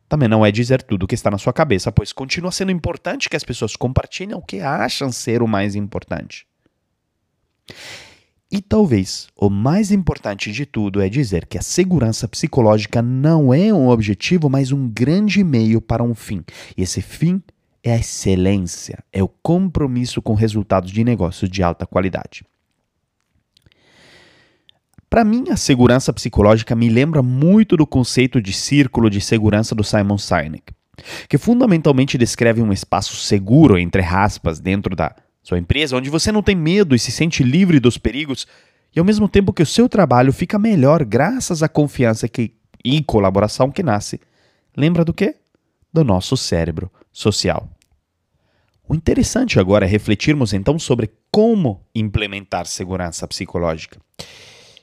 também 0.09 0.28
não 0.28 0.45
é 0.45 0.50
dizer 0.50 0.83
tudo 0.83 1.04
o 1.04 1.07
que 1.07 1.14
está 1.14 1.31
na 1.31 1.38
sua 1.38 1.54
cabeça, 1.54 1.90
pois 1.90 2.12
continua 2.12 2.52
sendo 2.52 2.71
importante 2.71 3.31
que 3.31 3.37
as 3.37 3.45
pessoas 3.45 3.76
compartilhem 3.76 4.35
o 4.35 4.42
que 4.42 4.61
acham 4.61 5.11
ser 5.11 5.42
o 5.42 5.49
mais 5.49 5.75
importante. 5.75 6.47
E 8.52 8.61
talvez 8.61 9.28
o 9.35 9.49
mais 9.49 9.90
importante 9.90 10.52
de 10.52 10.66
tudo 10.66 11.00
é 11.00 11.09
dizer 11.09 11.47
que 11.47 11.56
a 11.56 11.62
segurança 11.62 12.28
psicológica 12.28 13.00
não 13.00 13.54
é 13.54 13.73
um 13.73 13.88
objetivo, 13.88 14.50
mas 14.50 14.71
um 14.71 14.87
grande 14.87 15.42
meio 15.42 15.80
para 15.80 16.02
um 16.02 16.14
fim. 16.14 16.44
E 16.76 16.82
esse 16.82 17.00
fim 17.00 17.42
é 17.82 17.94
a 17.94 17.97
excelência, 17.97 19.02
é 19.11 19.23
o 19.23 19.28
compromisso 19.28 20.21
com 20.21 20.35
resultados 20.35 20.90
de 20.90 21.02
negócios 21.02 21.49
de 21.49 21.62
alta 21.62 21.87
qualidade. 21.87 22.44
Para 25.09 25.25
mim, 25.25 25.44
a 25.50 25.56
segurança 25.56 26.12
psicológica 26.12 26.76
me 26.76 26.90
lembra 26.90 27.23
muito 27.23 27.75
do 27.75 27.87
conceito 27.87 28.40
de 28.40 28.52
círculo 28.52 29.09
de 29.09 29.23
segurança 29.23 29.75
do 29.75 29.82
Simon 29.82 30.18
Sinek, 30.18 30.75
que 31.26 31.38
fundamentalmente 31.38 32.18
descreve 32.18 32.61
um 32.61 32.73
espaço 32.73 33.16
seguro, 33.16 33.78
entre 33.78 34.02
aspas, 34.02 34.61
dentro 34.61 34.94
da 34.94 35.16
sua 35.42 35.58
empresa, 35.58 35.96
onde 35.96 36.11
você 36.11 36.30
não 36.30 36.42
tem 36.42 36.54
medo 36.54 36.94
e 36.94 36.99
se 36.99 37.11
sente 37.11 37.42
livre 37.42 37.80
dos 37.80 37.99
perigos, 37.99 38.46
e 38.94 38.99
ao 38.99 39.04
mesmo 39.04 39.28
tempo 39.28 39.52
que 39.52 39.62
o 39.62 39.66
seu 39.66 39.88
trabalho 39.88 40.32
fica 40.32 40.58
melhor 40.58 41.04
graças 41.04 41.62
à 41.62 41.68
confiança 41.68 42.28
que, 42.28 42.52
e 42.84 43.02
colaboração 43.02 43.70
que 43.70 43.82
nasce. 43.82 44.20
Lembra 44.76 45.04
do 45.04 45.12
quê? 45.12 45.37
Do 45.92 46.04
nosso 46.04 46.37
cérebro 46.37 46.90
social. 47.12 47.68
O 48.88 48.94
interessante 48.94 49.58
agora 49.58 49.87
é 49.87 49.88
refletirmos 49.88 50.52
então 50.52 50.78
sobre 50.78 51.11
como 51.30 51.80
implementar 51.94 52.66
segurança 52.66 53.26
psicológica. 53.26 53.99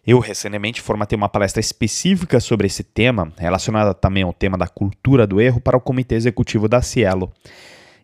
Eu 0.05 0.19
recentemente 0.19 0.81
formatei 0.81 1.15
uma 1.15 1.29
palestra 1.29 1.59
específica 1.59 2.39
sobre 2.39 2.65
esse 2.65 2.83
tema, 2.83 3.31
relacionada 3.37 3.93
também 3.93 4.23
ao 4.23 4.33
tema 4.33 4.57
da 4.57 4.67
cultura 4.67 5.27
do 5.27 5.39
erro, 5.39 5.61
para 5.61 5.77
o 5.77 5.81
comitê 5.81 6.15
executivo 6.15 6.67
da 6.67 6.81
Cielo. 6.81 7.31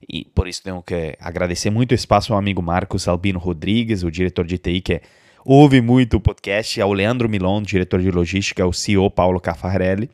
E 0.07 0.25
por 0.25 0.47
isso 0.47 0.62
tenho 0.62 0.81
que 0.83 1.17
agradecer 1.19 1.69
muito 1.69 1.91
o 1.91 1.95
espaço 1.95 2.33
ao 2.33 2.39
amigo 2.39 2.62
Marcos 2.62 3.07
Albino 3.07 3.39
Rodrigues, 3.39 4.03
o 4.03 4.12
diretor 4.12 4.45
de 4.45 4.57
TI, 4.57 4.81
que 4.81 5.01
ouve 5.43 5.81
muito 5.81 6.17
o 6.17 6.21
podcast, 6.21 6.79
ao 6.79 6.93
Leandro 6.93 7.27
Milon, 7.27 7.62
diretor 7.62 8.01
de 8.01 8.12
logística, 8.12 8.63
ao 8.63 8.71
CEO 8.74 9.09
Paulo 9.09 9.39
Caffarelli. 9.39 10.09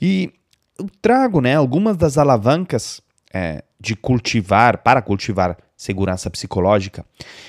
E 0.00 0.32
eu 0.78 0.86
trago 1.00 1.40
né, 1.40 1.54
algumas 1.54 1.96
das 1.96 2.18
alavancas 2.18 3.00
é, 3.32 3.62
de 3.80 3.96
cultivar, 3.96 4.78
para 4.78 5.00
cultivar 5.00 5.56
segurança 5.76 6.30
psicológica, 6.30 7.04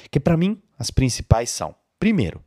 que 0.10 0.20
para 0.20 0.38
mim 0.38 0.58
as 0.78 0.90
principais 0.90 1.50
são: 1.50 1.76
primeiro, 2.00 2.42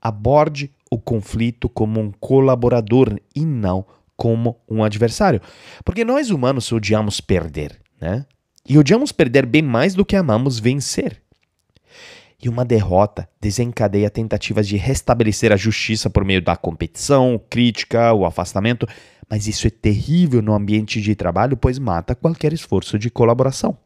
aborde 0.00 0.70
o 0.90 0.98
conflito 0.98 1.68
como 1.68 2.00
um 2.00 2.10
colaborador 2.12 3.18
e 3.34 3.44
não 3.44 3.84
como 4.16 4.58
um 4.68 4.82
adversário. 4.82 5.40
Porque 5.84 6.04
nós 6.04 6.30
humanos 6.30 6.70
odiamos 6.72 7.20
perder, 7.20 7.78
né? 8.00 8.24
E 8.68 8.76
odiamos 8.76 9.12
perder 9.12 9.46
bem 9.46 9.62
mais 9.62 9.94
do 9.94 10.04
que 10.04 10.16
amamos 10.16 10.58
vencer. 10.58 11.22
E 12.42 12.48
uma 12.48 12.64
derrota 12.64 13.28
desencadeia 13.40 14.10
tentativas 14.10 14.66
de 14.66 14.76
restabelecer 14.76 15.52
a 15.52 15.56
justiça 15.56 16.10
por 16.10 16.24
meio 16.24 16.42
da 16.42 16.56
competição, 16.56 17.40
crítica, 17.48 18.12
o 18.12 18.26
afastamento, 18.26 18.86
mas 19.30 19.46
isso 19.46 19.66
é 19.66 19.70
terrível 19.70 20.42
no 20.42 20.52
ambiente 20.52 21.00
de 21.00 21.14
trabalho, 21.14 21.56
pois 21.56 21.78
mata 21.78 22.14
qualquer 22.14 22.52
esforço 22.52 22.98
de 22.98 23.08
colaboração. 23.08 23.78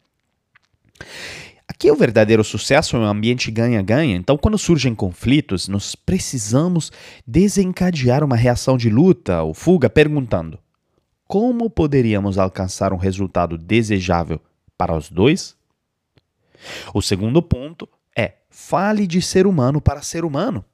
Aqui 1.68 1.90
o 1.90 1.96
verdadeiro 1.96 2.42
sucesso 2.42 2.96
é 2.96 2.99
um 2.99 3.04
ambiente 3.04 3.50
ganha-ganha, 3.50 4.16
então 4.16 4.37
quando 4.37 4.58
surgem 4.58 4.94
conflitos, 4.94 5.68
nós 5.68 5.94
precisamos 5.94 6.90
desencadear 7.26 8.25
uma 8.25 8.34
reação 8.34 8.76
de 8.76 8.90
luta 8.90 9.42
ou 9.42 9.54
fuga 9.54 9.88
perguntando: 9.88 10.58
como 11.28 11.70
poderíamos 11.70 12.38
alcançar 12.38 12.92
um 12.92 12.96
resultado 12.96 13.56
desejável 13.56 14.40
para 14.80 14.96
os 14.96 15.10
dois? 15.10 15.54
O 16.94 17.02
segundo 17.02 17.42
ponto 17.42 17.87
é: 18.16 18.37
fale 18.49 19.06
de 19.06 19.20
ser 19.20 19.46
humano 19.46 19.78
para 19.78 20.00
ser 20.00 20.25
humano. 20.25 20.64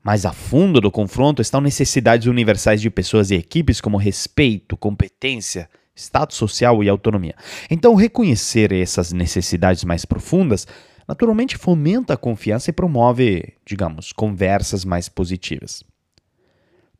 Mais 0.00 0.24
a 0.24 0.32
fundo 0.32 0.80
do 0.80 0.92
confronto 0.92 1.42
estão 1.42 1.60
necessidades 1.60 2.28
universais 2.28 2.80
de 2.80 2.88
pessoas 2.88 3.32
e 3.32 3.34
equipes 3.34 3.80
como 3.80 3.96
respeito, 3.96 4.76
competência, 4.76 5.68
status 5.96 6.36
social 6.36 6.84
e 6.84 6.88
autonomia. 6.88 7.34
Então, 7.68 7.96
reconhecer 7.96 8.70
essas 8.70 9.12
necessidades 9.12 9.82
mais 9.82 10.04
profundas 10.04 10.64
naturalmente 11.08 11.56
fomenta 11.56 12.14
a 12.14 12.16
confiança 12.16 12.70
e 12.70 12.72
promove, 12.72 13.54
digamos, 13.66 14.12
conversas 14.12 14.84
mais 14.84 15.08
positivas. 15.08 15.82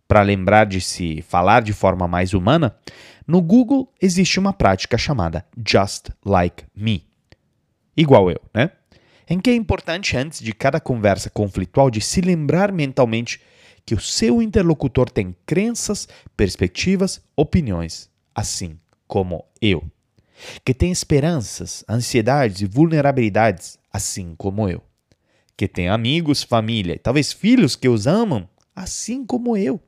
Para 0.08 0.22
lembrar 0.22 0.66
de 0.66 0.80
se 0.80 1.22
falar 1.22 1.62
de 1.62 1.72
forma 1.72 2.08
mais 2.08 2.34
humana, 2.34 2.74
no 3.26 3.40
Google 3.40 3.92
existe 4.00 4.38
uma 4.38 4.52
prática 4.52 4.98
chamada 4.98 5.46
Just 5.66 6.10
Like 6.24 6.64
Me. 6.74 7.06
Igual 7.96 8.30
eu, 8.30 8.40
né? 8.52 8.70
Em 9.28 9.40
que 9.40 9.48
é 9.50 9.54
importante, 9.54 10.16
antes 10.16 10.40
de 10.40 10.52
cada 10.52 10.78
conversa 10.78 11.30
conflitual, 11.30 11.90
de 11.90 12.00
se 12.00 12.20
lembrar 12.20 12.70
mentalmente 12.70 13.40
que 13.86 13.94
o 13.94 14.00
seu 14.00 14.42
interlocutor 14.42 15.10
tem 15.10 15.34
crenças, 15.46 16.08
perspectivas, 16.36 17.22
opiniões, 17.36 18.10
assim 18.34 18.78
como 19.06 19.44
eu, 19.60 19.84
que 20.64 20.74
tem 20.74 20.90
esperanças, 20.90 21.84
ansiedades 21.88 22.60
e 22.60 22.66
vulnerabilidades, 22.66 23.78
assim 23.92 24.34
como 24.36 24.68
eu, 24.68 24.82
que 25.56 25.68
tem 25.68 25.88
amigos, 25.88 26.42
família 26.42 26.94
e 26.94 26.98
talvez 26.98 27.32
filhos 27.32 27.76
que 27.76 27.88
os 27.88 28.06
amam, 28.06 28.48
assim 28.74 29.24
como 29.24 29.56
eu, 29.56 29.80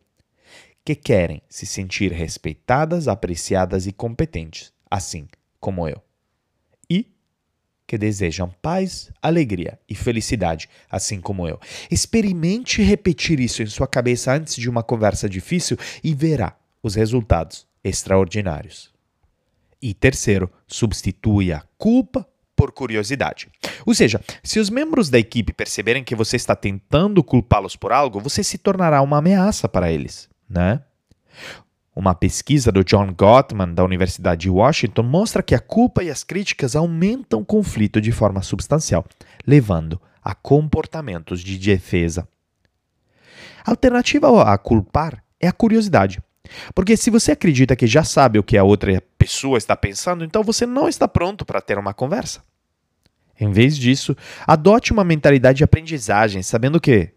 que 0.87 0.95
querem 0.95 1.43
se 1.49 1.67
sentir 1.67 2.13
respeitadas, 2.13 3.09
apreciadas 3.09 3.89
e 3.89 3.93
competentes, 3.93 4.73
assim 4.89 5.27
como 5.59 5.89
eu. 5.89 6.01
E 6.89 7.13
que 7.89 7.99
desejam 7.99 8.55
paz, 8.63 9.11
alegria 9.21 9.81
e 9.89 9.97
felicidade, 9.97 10.69
assim 10.89 11.21
como 11.21 11.49
eu. 11.49 11.59
Experimente 11.91 12.83
repetir 12.83 13.41
isso 13.41 13.65
em 13.65 13.67
sua 13.67 13.89
cabeça 13.89 14.33
antes 14.33 14.55
de 14.55 14.71
uma 14.71 14.85
conversa 14.85 15.29
difícil 15.29 15.77
e 16.05 16.15
verá 16.15 16.57
os 16.81 16.95
resultados 16.95 17.67
extraordinários. 17.83 18.95
E 19.83 19.93
terceiro, 19.93 20.49
substitui 20.69 21.53
a 21.53 21.65
culpa 21.77 22.25
por 22.55 22.71
curiosidade. 22.71 23.49
Ou 23.85 23.93
seja, 23.93 24.21
se 24.41 24.61
os 24.61 24.71
membros 24.71 25.11
da 25.11 25.19
equipe 25.19 25.53
perceberem 25.53 26.05
que 26.05 26.15
você 26.15 26.37
está 26.37 26.55
tentando 26.55 27.25
culpá-los 27.25 27.75
por 27.75 27.91
algo, 27.91 28.21
você 28.21 28.45
se 28.45 28.57
tornará 28.57 29.03
uma 29.03 29.19
ameaça 29.19 29.69
para 29.69 29.91
eles, 29.91 30.29
né? 30.49 30.81
Uma 31.95 32.15
pesquisa 32.15 32.71
do 32.71 32.85
John 32.85 33.13
Gottman, 33.13 33.73
da 33.73 33.83
Universidade 33.83 34.43
de 34.43 34.51
Washington, 34.51 35.03
mostra 35.03 35.43
que 35.43 35.55
a 35.55 35.59
culpa 35.59 36.05
e 36.05 36.11
as 36.11 36.23
críticas 36.23 36.77
aumentam 36.77 37.41
o 37.41 37.45
conflito 37.45 38.01
de 38.01 38.13
forma 38.13 38.43
substancial, 38.43 39.05
levando 39.47 40.01
a 40.23 40.35
comportamentos 40.35 41.41
de 41.41 41.59
defesa. 41.59 42.29
A 43.65 43.71
alternativa 43.71 44.43
a 44.43 44.59
culpar 44.59 45.25
é 45.41 45.49
a 45.49 45.53
curiosidade. 45.53 46.21
Porque 46.75 46.97
se 46.97 47.11
você 47.11 47.33
acredita 47.33 47.75
que 47.75 47.87
já 47.87 48.05
sabe 48.05 48.39
o 48.39 48.43
que 48.43 48.57
a 48.57 48.63
outra 48.63 49.03
pessoa 49.19 49.59
está 49.59 49.75
pensando, 49.75 50.25
então 50.25 50.43
você 50.43 50.67
não 50.67 50.89
está 50.89 51.09
pronto 51.09 51.45
para 51.45 51.61
ter 51.61 51.79
uma 51.79 51.95
conversa. 51.95 52.43
Em 53.39 53.51
vez 53.51 53.77
disso, 53.77 54.17
adote 54.47 54.93
uma 54.93 55.05
mentalidade 55.05 55.59
de 55.59 55.65
aprendizagem, 55.65 56.43
sabendo 56.43 56.81
que 56.81 57.11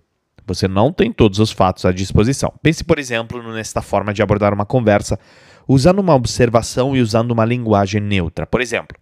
você 0.53 0.67
não 0.67 0.91
tem 0.91 1.11
todos 1.11 1.39
os 1.39 1.51
fatos 1.51 1.85
à 1.85 1.91
disposição. 1.91 2.53
Pense, 2.61 2.83
por 2.83 2.99
exemplo, 2.99 3.41
nesta 3.53 3.81
forma 3.81 4.13
de 4.13 4.21
abordar 4.21 4.53
uma 4.53 4.65
conversa, 4.65 5.19
usando 5.67 5.99
uma 5.99 6.15
observação 6.15 6.95
e 6.95 7.01
usando 7.01 7.31
uma 7.31 7.45
linguagem 7.45 8.01
neutra. 8.01 8.47
Por 8.47 8.59
exemplo, 8.59 8.97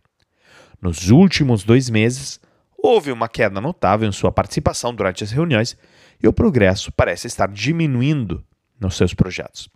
nos 0.81 1.09
últimos 1.09 1.63
dois 1.63 1.89
meses, 1.89 2.39
houve 2.77 3.11
uma 3.11 3.27
queda 3.27 3.61
notável 3.61 4.07
em 4.07 4.11
sua 4.11 4.31
participação 4.31 4.93
durante 4.93 5.23
as 5.23 5.31
reuniões 5.31 5.77
e 6.21 6.27
o 6.27 6.33
progresso 6.33 6.91
parece 6.91 7.27
estar 7.27 7.47
diminuindo 7.47 8.43
nos 8.79 8.95
seus 8.95 9.13
projetos. 9.13 9.69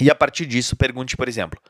E 0.00 0.10
a 0.10 0.14
partir 0.14 0.46
disso, 0.46 0.76
pergunte, 0.76 1.16
por 1.16 1.28
exemplo: 1.28 1.60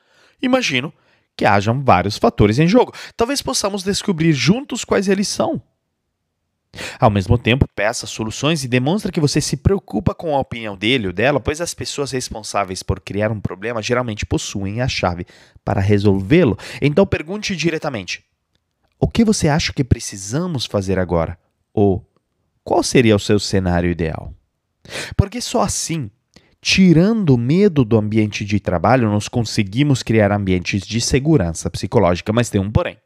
imagino 0.40 0.93
que 1.37 1.45
hajam 1.45 1.83
vários 1.83 2.16
fatores 2.16 2.59
em 2.59 2.69
jogo. 2.69 2.93
Talvez 3.16 3.43
possamos 3.43 3.83
descobrir 3.83 4.33
juntos 4.33 4.85
quais 4.85 5.09
eles 5.09 5.28
são. 5.28 5.61
Ao 6.99 7.11
mesmo 7.11 7.38
tempo, 7.38 7.69
peça 7.75 8.07
soluções 8.07 8.64
e 8.64 8.69
demonstre 8.69 9.12
que 9.12 9.21
você 9.21 9.40
se 9.40 9.57
preocupa 9.57 10.14
com 10.14 10.35
a 10.35 10.40
opinião 10.40 10.76
dele 10.76 11.09
ou 11.09 11.12
dela, 11.12 11.40
pois 11.40 11.61
as 11.61 11.75
pessoas 11.75 12.11
responsáveis 12.11 12.83
por 12.83 13.00
criar 13.00 13.31
um 13.31 13.40
problema 13.40 13.83
geralmente 13.83 14.26
possuem 14.26 14.81
a 14.81 14.88
chave 14.88 15.26
para 15.64 15.81
resolvê-lo. 15.81 16.59
Então 16.81 17.07
pergunte 17.07 17.54
diretamente: 17.57 18.25
O 18.99 19.09
que 19.09 19.25
você 19.25 19.49
acha 19.49 19.73
que 19.73 19.85
precisamos 19.85 20.66
fazer 20.66 20.99
agora? 20.99 21.38
Ou 21.73 22.04
qual 22.62 22.83
seria 22.83 23.16
o 23.16 23.21
seu 23.21 23.38
cenário 23.38 23.90
ideal? 23.90 24.33
Porque 25.16 25.40
só 25.40 25.62
assim, 25.62 26.11
tirando 26.61 27.35
o 27.35 27.38
medo 27.38 27.85
do 27.85 27.99
ambiente 27.99 28.45
de 28.45 28.59
trabalho, 28.59 29.11
nós 29.11 29.28
conseguimos 29.28 30.02
criar 30.02 30.33
ambientes 30.33 30.87
de 30.87 31.00
segurança 31.00 31.71
psicológica, 31.71 32.33
mas 32.33 32.49
tem 32.49 32.61
um 32.61 32.71
porém. 32.71 32.97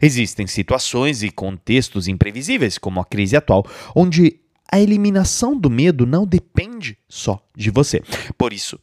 Existem 0.00 0.46
situações 0.46 1.22
e 1.22 1.30
contextos 1.30 2.08
imprevisíveis, 2.08 2.78
como 2.78 3.00
a 3.00 3.04
crise 3.04 3.36
atual, 3.36 3.64
onde 3.94 4.40
a 4.70 4.78
eliminação 4.78 5.58
do 5.58 5.68
medo 5.68 6.06
não 6.06 6.26
depende 6.26 6.96
só 7.08 7.44
de 7.56 7.70
você. 7.70 8.02
Por 8.38 8.52
isso, 8.52 8.78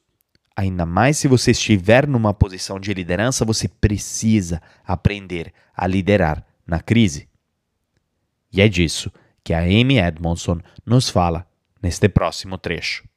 ainda 0.56 0.86
mais 0.86 1.18
se 1.18 1.28
você 1.28 1.52
estiver 1.52 2.08
numa 2.08 2.34
posição 2.34 2.80
de 2.80 2.94
liderança, 2.94 3.46
você 3.46 3.68
precisa 3.68 4.62
aprender 4.86 5.54
a 5.76 5.88
liderar 5.88 6.46
na 6.66 6.82
crise. 6.82 7.30
E 8.52 8.62
é 8.62 8.68
disso 8.68 9.12
que 9.44 9.54
a 9.54 9.60
Amy 9.60 9.98
Edmondson 9.98 10.60
nos 10.86 11.10
fala 11.10 11.48
neste 11.82 12.10
próximo 12.10 12.58
trecho. 12.58 13.08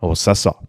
Ouça 0.00 0.34
só. 0.34 0.62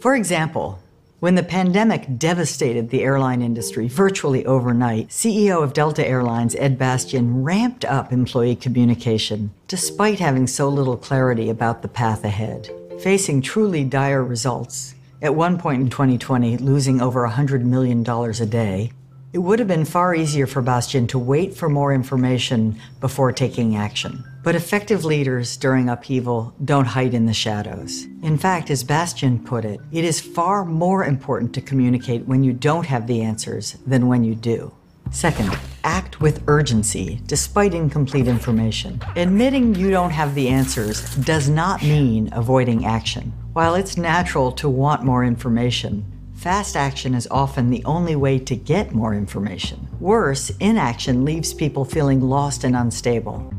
For 0.00 0.14
example, 0.14 0.78
When 1.18 1.34
the 1.34 1.42
pandemic 1.42 2.18
devastated 2.18 2.90
the 2.90 3.02
airline 3.02 3.40
industry 3.40 3.88
virtually 3.88 4.44
overnight, 4.44 5.08
CEO 5.08 5.62
of 5.62 5.72
Delta 5.72 6.06
Airlines 6.06 6.54
Ed 6.56 6.78
Bastian 6.78 7.42
ramped 7.42 7.86
up 7.86 8.12
employee 8.12 8.54
communication, 8.54 9.50
despite 9.66 10.20
having 10.20 10.46
so 10.46 10.68
little 10.68 10.98
clarity 10.98 11.48
about 11.48 11.80
the 11.80 11.88
path 11.88 12.22
ahead. 12.22 12.68
Facing 13.00 13.40
truly 13.40 13.82
dire 13.82 14.22
results, 14.22 14.94
at 15.22 15.34
one 15.34 15.56
point 15.56 15.80
in 15.80 15.88
2020, 15.88 16.58
losing 16.58 17.00
over 17.00 17.26
$100 17.26 17.62
million 17.62 18.06
a 18.06 18.46
day, 18.46 18.92
it 19.32 19.38
would 19.38 19.58
have 19.58 19.68
been 19.68 19.86
far 19.86 20.14
easier 20.14 20.46
for 20.46 20.60
Bastian 20.60 21.06
to 21.06 21.18
wait 21.18 21.54
for 21.54 21.70
more 21.70 21.94
information 21.94 22.78
before 23.00 23.32
taking 23.32 23.74
action. 23.74 24.22
But 24.46 24.54
effective 24.54 25.04
leaders 25.04 25.56
during 25.56 25.88
upheaval 25.88 26.54
don't 26.64 26.84
hide 26.84 27.14
in 27.14 27.26
the 27.26 27.34
shadows. 27.34 28.04
In 28.22 28.38
fact, 28.38 28.70
as 28.70 28.84
Bastian 28.84 29.40
put 29.40 29.64
it, 29.64 29.80
it 29.90 30.04
is 30.04 30.20
far 30.20 30.64
more 30.64 31.04
important 31.04 31.52
to 31.54 31.60
communicate 31.60 32.28
when 32.28 32.44
you 32.44 32.52
don't 32.52 32.86
have 32.86 33.08
the 33.08 33.22
answers 33.22 33.72
than 33.88 34.06
when 34.06 34.22
you 34.22 34.36
do. 34.36 34.72
Second, 35.10 35.58
act 35.82 36.20
with 36.20 36.44
urgency 36.46 37.20
despite 37.26 37.74
incomplete 37.74 38.28
information. 38.28 39.00
Admitting 39.16 39.74
you 39.74 39.90
don't 39.90 40.12
have 40.12 40.36
the 40.36 40.46
answers 40.46 41.16
does 41.16 41.48
not 41.48 41.82
mean 41.82 42.28
avoiding 42.30 42.86
action. 42.86 43.32
While 43.52 43.74
it's 43.74 43.96
natural 43.96 44.52
to 44.52 44.68
want 44.68 45.02
more 45.02 45.24
information, 45.24 46.12
Fast 46.36 46.76
action 46.76 47.14
is 47.14 47.26
often 47.30 47.70
the 47.70 47.82
only 47.86 48.14
way 48.14 48.38
to 48.38 48.54
get 48.54 48.92
more 48.92 49.14
information. 49.14 49.88
Worse, 49.98 50.50
inaction 50.60 51.24
leaves 51.24 51.54
people 51.54 51.86
feeling 51.86 52.20
lost 52.20 52.62
and 52.62 52.76
unstable. 52.76 53.50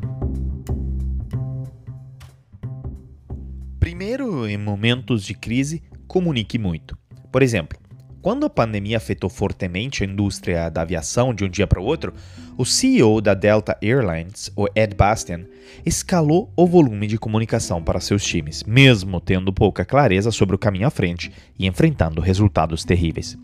Em 4.48 4.58
momentos 4.58 5.24
de 5.24 5.34
crise, 5.34 5.84
comunique 6.08 6.58
muito. 6.58 6.98
Por 7.32 7.42
exemplo, 7.44 7.78
quando 8.28 8.46
a 8.46 8.50
pandemia 8.50 8.98
afetou 8.98 9.30
fortemente 9.30 10.04
a 10.04 10.06
indústria 10.06 10.70
da 10.70 10.82
aviação 10.82 11.34
de 11.34 11.46
um 11.46 11.50
dia 11.50 11.66
para 11.66 11.80
o 11.80 11.86
outro, 11.86 12.14
o 12.58 12.66
CEO 12.66 13.22
da 13.22 13.34
Delta 13.34 13.78
Airlines, 13.82 14.52
o 14.54 14.68
Ed 14.76 14.96
Bastian, 14.96 15.46
escalou 15.86 16.52
o 16.56 16.68
volume 16.68 17.08
de 17.08 17.18
comunicação 17.18 17.82
para 17.82 18.02
seus 18.02 18.26
times, 18.26 18.64
mesmo 18.64 19.22
tendo 19.22 19.54
pouca 19.54 19.86
clareza 19.86 20.30
sobre 20.32 20.56
o 20.56 20.60
caminho 20.60 20.88
à 20.88 20.90
frente 20.90 21.32
e 21.58 21.68
enfrentando 21.68 22.20
resultados 22.20 22.84
terríveis. 22.84 23.38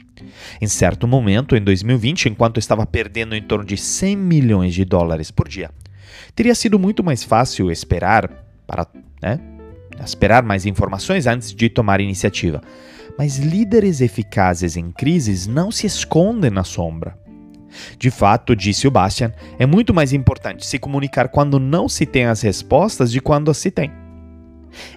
Em 0.59 0.67
certo 0.67 1.07
momento, 1.07 1.55
em 1.55 1.61
2020, 1.61 2.29
enquanto 2.29 2.59
estava 2.59 2.85
perdendo 2.85 3.35
em 3.35 3.41
torno 3.41 3.63
de 3.63 3.77
100 3.77 4.17
milhões 4.17 4.73
de 4.73 4.83
dólares 4.83 5.31
por 5.31 5.47
dia, 5.47 5.69
teria 6.35 6.55
sido 6.55 6.77
muito 6.77 7.03
mais 7.03 7.23
fácil 7.23 7.71
esperar 7.71 8.29
para, 8.67 8.87
né, 9.21 9.39
esperar 10.03 10.43
mais 10.43 10.65
informações 10.65 11.27
antes 11.27 11.53
de 11.53 11.69
tomar 11.69 12.01
iniciativa. 12.01 12.61
Mas 13.17 13.37
líderes 13.37 14.01
eficazes 14.01 14.75
em 14.75 14.91
crises 14.91 15.45
não 15.47 15.71
se 15.71 15.85
escondem 15.85 16.49
na 16.49 16.63
sombra. 16.63 17.17
De 17.97 18.11
fato, 18.11 18.55
disse 18.55 18.87
o 18.87 18.91
Bastian, 18.91 19.31
é 19.57 19.65
muito 19.65 19.93
mais 19.93 20.13
importante 20.13 20.65
se 20.65 20.79
comunicar 20.79 21.29
quando 21.29 21.59
não 21.59 21.89
se 21.89 22.05
tem 22.05 22.25
as 22.25 22.41
respostas 22.41 23.11
de 23.11 23.19
quando 23.19 23.53
se 23.53 23.71
tem. 23.71 23.91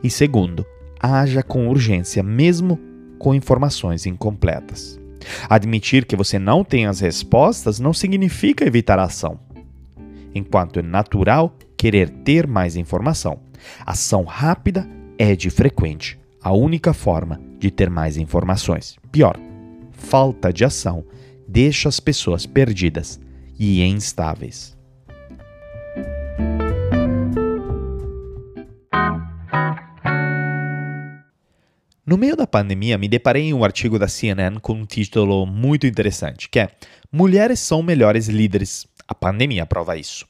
E 0.02 0.10
segundo, 0.10 0.64
haja 1.00 1.42
com 1.42 1.68
urgência, 1.68 2.22
mesmo 2.22 2.78
com 3.18 3.34
informações 3.34 4.06
incompletas. 4.06 5.00
Admitir 5.48 6.04
que 6.04 6.16
você 6.16 6.38
não 6.38 6.62
tem 6.62 6.86
as 6.86 7.00
respostas 7.00 7.80
não 7.80 7.92
significa 7.92 8.64
evitar 8.64 8.98
a 8.98 9.04
ação. 9.04 9.38
Enquanto 10.34 10.78
é 10.78 10.82
natural 10.82 11.56
querer 11.76 12.08
ter 12.08 12.46
mais 12.46 12.76
informação, 12.76 13.40
ação 13.84 14.24
rápida 14.24 14.88
é 15.18 15.36
de 15.36 15.50
frequente 15.50 16.18
a 16.40 16.52
única 16.52 16.94
forma 16.94 17.40
de 17.58 17.70
ter 17.70 17.90
mais 17.90 18.16
informações. 18.16 18.96
Pior, 19.10 19.36
falta 19.90 20.52
de 20.52 20.64
ação 20.64 21.04
deixa 21.48 21.88
as 21.88 22.00
pessoas 22.00 22.46
perdidas 22.46 23.20
e 23.58 23.82
instáveis. 23.82 24.76
No 32.06 32.16
meio 32.16 32.36
da 32.36 32.46
pandemia, 32.46 32.96
me 32.96 33.08
deparei 33.08 33.48
em 33.48 33.54
um 33.54 33.64
artigo 33.64 33.98
da 33.98 34.06
CNN 34.06 34.60
com 34.60 34.74
um 34.74 34.86
título 34.86 35.44
muito 35.44 35.88
interessante, 35.88 36.48
que 36.48 36.60
é 36.60 36.70
Mulheres 37.10 37.58
são 37.58 37.82
melhores 37.82 38.28
líderes. 38.28 38.86
A 39.08 39.14
pandemia 39.14 39.66
prova 39.66 39.96
isso 39.96 40.24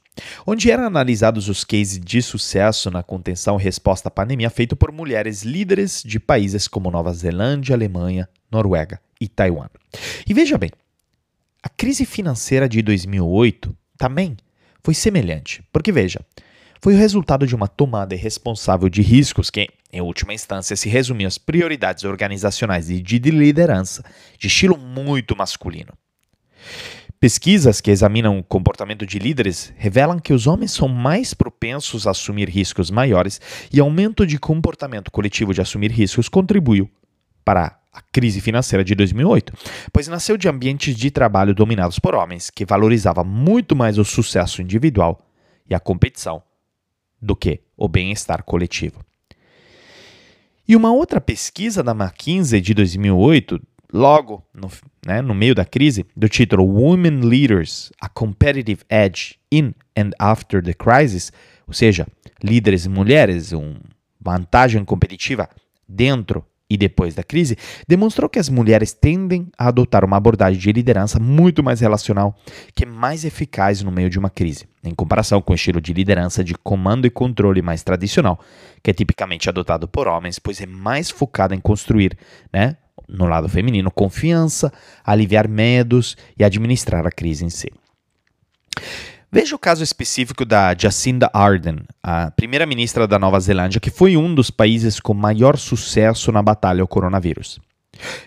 onde 0.47 0.71
eram 0.71 0.85
analisados 0.85 1.49
os 1.49 1.65
cases 1.65 1.99
de 1.99 2.23
sucesso 2.23 2.91
na 2.91 3.03
contenção 3.03 3.59
e 3.59 3.63
resposta 3.63 4.09
à 4.09 4.11
pandemia 4.11 4.51
feito 4.51 4.77
por 4.77 4.93
mulheres 4.93 5.43
líderes 5.43 6.03
de 6.05 6.19
países 6.19 6.69
como 6.69 6.91
Nova 6.91 7.13
Zelândia, 7.13 7.75
Alemanha, 7.75 8.29
Noruega 8.51 9.01
e 9.21 9.29
Taiwan. 9.29 9.69
E 10.27 10.35
veja 10.35 10.59
bem, 10.59 10.71
a 11.63 11.69
crise 11.69 12.05
financeira 12.05 12.69
de 12.69 12.81
2008 12.83 13.77
também 13.99 14.37
foi 14.83 14.95
semelhante, 14.95 15.65
porque 15.73 15.91
veja, 15.91 16.21
foi 16.81 16.95
o 16.95 16.99
resultado 16.99 17.47
de 17.47 17.55
uma 17.55 17.67
tomada 17.67 18.15
irresponsável 18.15 18.89
de 18.89 19.03
riscos 19.03 19.51
que, 19.51 19.69
em 19.93 20.01
última 20.01 20.33
instância, 20.33 20.77
se 20.77 20.89
resumiu 20.89 21.27
às 21.27 21.39
prioridades 21.39 22.05
organizacionais 22.05 22.91
e 22.91 23.01
de 23.01 23.19
liderança 23.19 24.05
de 24.39 24.47
estilo 24.47 24.79
muito 24.79 25.37
masculino. 25.37 25.93
Pesquisas 27.19 27.81
que 27.81 27.91
examinam 27.91 28.39
o 28.39 28.45
comportamento 28.45 29.07
de 29.07 29.19
líderes 29.19 29.73
revelam 29.79 30.19
que 30.19 30.35
os 30.35 30.47
homens 30.47 30.73
são 30.73 30.87
mais 30.87 31.33
propensos 31.33 32.07
a 32.07 32.11
assumir 32.11 32.49
riscos 32.49 32.91
maiores 32.91 33.41
e 33.73 33.81
aumento 33.81 34.27
de 34.27 34.39
comportamento 34.39 35.11
coletivo 35.11 35.55
de 35.55 35.63
assumir 35.63 35.91
riscos 35.91 36.29
contribuiu 36.29 36.91
para 37.43 37.79
a 37.91 38.03
crise 38.13 38.43
financeira 38.43 38.85
de 38.85 38.95
2008, 38.95 39.55
pois 39.91 40.09
nasceu 40.09 40.37
de 40.37 40.47
ambientes 40.47 40.95
de 40.95 41.11
trabalho 41.11 41.55
dominados 41.55 41.99
por 41.99 42.15
homens 42.15 42.51
que 42.51 42.67
valorizavam 42.67 43.25
muito 43.25 43.75
mais 43.75 43.97
o 43.97 44.05
sucesso 44.05 44.61
individual 44.61 45.27
e 45.69 45.75
a 45.75 45.81
competição 45.81 46.43
do 47.21 47.35
que 47.35 47.61
o 47.75 47.89
bem-estar 47.89 48.43
coletivo. 48.43 49.03
E 50.69 50.77
uma 50.77 50.93
outra 50.93 51.21
pesquisa 51.21 51.83
da 51.83 51.93
McKinsey 51.93 52.61
de 52.61 52.75
2008 52.75 53.59
logo 53.97 54.45
no, 54.55 54.71
né, 55.07 55.23
no 55.23 55.35
meio 55.35 55.55
da 55.55 55.65
crise, 55.65 56.05
do 56.15 56.29
título 56.29 56.65
Women 56.65 57.21
Leaders: 57.21 57.91
A 58.01 58.09
Competitive 58.09 58.83
Edge 58.91 59.37
in 59.51 59.75
and 59.97 60.11
After 60.19 60.63
the 60.63 60.75
Crisis, 60.75 61.33
ou 61.67 61.73
seja, 61.73 62.07
líderes 62.43 62.87
mulheres, 62.87 63.53
uma 63.53 63.77
vantagem 64.21 64.85
competitiva 64.85 65.49
dentro 65.89 66.45
e 66.69 66.77
depois 66.77 67.15
da 67.15 67.23
crise, 67.23 67.57
demonstrou 67.87 68.29
que 68.29 68.41
as 68.41 68.49
mulheres 68.49 68.93
tendem 68.93 69.49
a 69.57 69.69
adotar 69.69 70.05
uma 70.05 70.17
abordagem 70.17 70.59
de 70.59 70.73
liderança 70.73 71.19
muito 71.21 71.63
mais 71.63 71.81
relacional, 71.81 72.37
que 72.75 72.83
é 72.83 72.87
mais 72.87 73.25
eficaz 73.25 73.83
no 73.83 73.93
meio 73.93 74.11
de 74.11 74.19
uma 74.19 74.29
crise, 74.29 74.69
em 74.83 74.93
comparação 74.93 75.41
com 75.41 75.53
o 75.53 75.55
estilo 75.55 75.81
de 75.81 75.93
liderança 75.93 76.43
de 76.43 76.55
comando 76.55 77.07
e 77.07 77.11
controle 77.11 77.63
mais 77.63 77.85
tradicional, 77.85 78.41
que 78.83 78.91
é 78.91 78.95
tipicamente 78.95 79.49
adotado 79.49 79.87
por 79.87 80.09
homens, 80.09 80.41
pois 80.41 80.61
é 80.61 80.67
mais 80.67 81.09
focado 81.09 81.55
em 81.55 81.61
construir 81.61 82.19
né, 82.53 82.77
no 83.09 83.27
lado 83.27 83.49
feminino, 83.49 83.91
confiança, 83.91 84.73
aliviar 85.05 85.49
medos 85.49 86.17
e 86.39 86.45
administrar 86.45 87.07
a 87.07 87.11
crise 87.11 87.45
em 87.45 87.51
si. 87.51 87.71
Veja 89.31 89.57
o 89.57 89.59
caso 89.59 89.83
específico 89.83 90.45
da 90.45 90.75
Jacinda 90.77 91.29
Ardern, 91.33 91.83
a 92.03 92.31
primeira-ministra 92.31 93.07
da 93.07 93.19
Nova 93.19 93.39
Zelândia, 93.41 93.81
que 93.81 93.91
foi 93.91 94.17
um 94.17 94.35
dos 94.35 94.51
países 94.51 95.01
com 95.01 95.13
maior 95.13 95.59
sucesso 95.59 96.31
na 96.33 96.43
batalha 96.43 96.81
ao 96.81 96.89
coronavírus. 96.89 97.59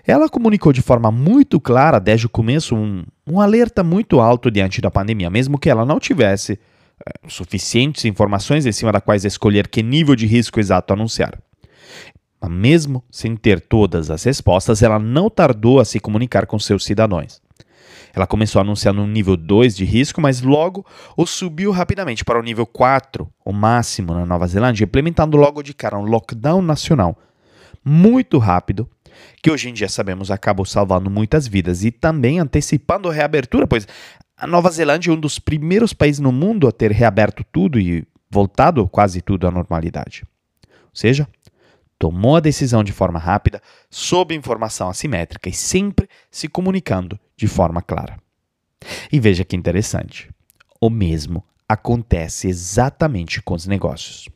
Ela 0.05 0.29
comunicou 0.29 0.73
de 0.73 0.82
forma 0.82 1.12
muito 1.12 1.60
clara, 1.60 1.99
desde 1.99 2.25
o 2.25 2.29
começo, 2.29 2.75
um, 2.75 3.03
um 3.25 3.39
alerta 3.39 3.84
muito 3.84 4.19
alto 4.19 4.51
diante 4.51 4.82
da 4.82 4.91
pandemia, 4.91 5.29
mesmo 5.29 5.58
que 5.58 5.69
ela 5.69 5.86
não 5.86 5.99
tivesse 5.99 6.53
é, 6.53 7.27
suficientes 7.27 8.05
informações 8.05 8.65
em 8.65 8.71
cima 8.71 8.91
da 8.91 8.99
quais 8.99 9.25
escolher 9.25 9.67
que 9.67 9.82
nível 9.82 10.15
de 10.15 10.25
risco 10.25 10.60
exato 10.60 10.93
anunciar. 10.93 11.39
Mas 12.41 12.52
mesmo 12.52 13.04
sem 13.12 13.36
ter 13.36 13.60
todas 13.60 14.10
as 14.10 14.23
respostas, 14.23 14.82
ela 14.82 14.99
não 14.99 15.30
tardou 15.30 15.80
a 15.80 15.86
se 15.86 15.99
comunicar 15.99 16.45
com 16.45 16.58
seus 16.58 16.86
cidadãos. 16.86 17.41
Ela 18.13 18.25
começou 18.25 18.62
anunciando 18.62 19.02
um 19.02 19.08
nível 19.08 19.38
2 19.38 19.75
de 19.75 19.86
risco, 19.86 20.19
mas 20.19 20.41
logo 20.41 20.86
o 21.15 21.25
subiu 21.25 21.71
rapidamente 21.71 22.25
para 22.25 22.39
o 22.39 22.43
nível 22.43 22.65
4, 22.65 23.30
o 23.45 23.52
máximo 23.52 24.13
na 24.13 24.25
Nova 24.25 24.47
Zelândia, 24.47 24.84
implementando 24.84 25.38
logo 25.38 25.62
de 25.62 25.73
cara 25.73 25.97
um 25.97 26.06
lockdown 26.06 26.62
nacional 26.62 27.17
muito 27.84 28.38
rápido, 28.38 28.89
que 29.41 29.52
hoje 29.52 29.69
em 29.69 29.73
dia 29.73 29.88
sabemos 29.88 30.32
acabou 30.32 30.65
salvando 30.65 31.10
muitas 31.10 31.47
vidas 31.47 31.84
e 31.84 31.91
também 31.91 32.39
antecipando 32.39 33.10
a 33.10 33.13
reabertura, 33.13 33.67
pois 33.67 33.88
a 34.38 34.47
Nova 34.47 34.69
Zelândia 34.69 35.12
é 35.12 35.13
um 35.13 35.19
dos 35.19 35.39
primeiros 35.39 35.93
países 35.93 36.19
no 36.19 36.32
mundo 36.32 36.67
a 36.67 36.71
ter 36.71 36.91
reaberto 36.91 37.43
tudo 37.52 37.80
e 37.80 38.06
voltado 38.30 38.88
quase 38.88 39.21
tudo 39.21 39.47
à 39.47 39.52
normalidade. 39.52 40.23
Ou 40.63 40.95
seja, 40.95 41.28
tomou 41.99 42.38
a 42.38 42.39
decisão 42.39 42.83
de 42.83 42.93
forma 42.93 43.19
rápida, 43.19 43.62
sob 43.89 44.33
informação 44.33 44.89
assimétrica 44.89 45.49
e 45.49 45.53
sempre 45.53 46.07
se 46.31 46.47
comunicando 46.47 47.19
de 47.35 47.45
forma 47.45 47.81
clara. 47.81 48.17
E 49.12 49.19
veja 49.19 49.43
que 49.43 49.57
interessante. 49.57 50.29
O 50.79 50.89
mesmo 50.89 51.43
acontece 51.67 52.47
exatamente 52.47 53.41
com 53.41 53.53
os 53.53 53.67
negócios. 53.67 54.29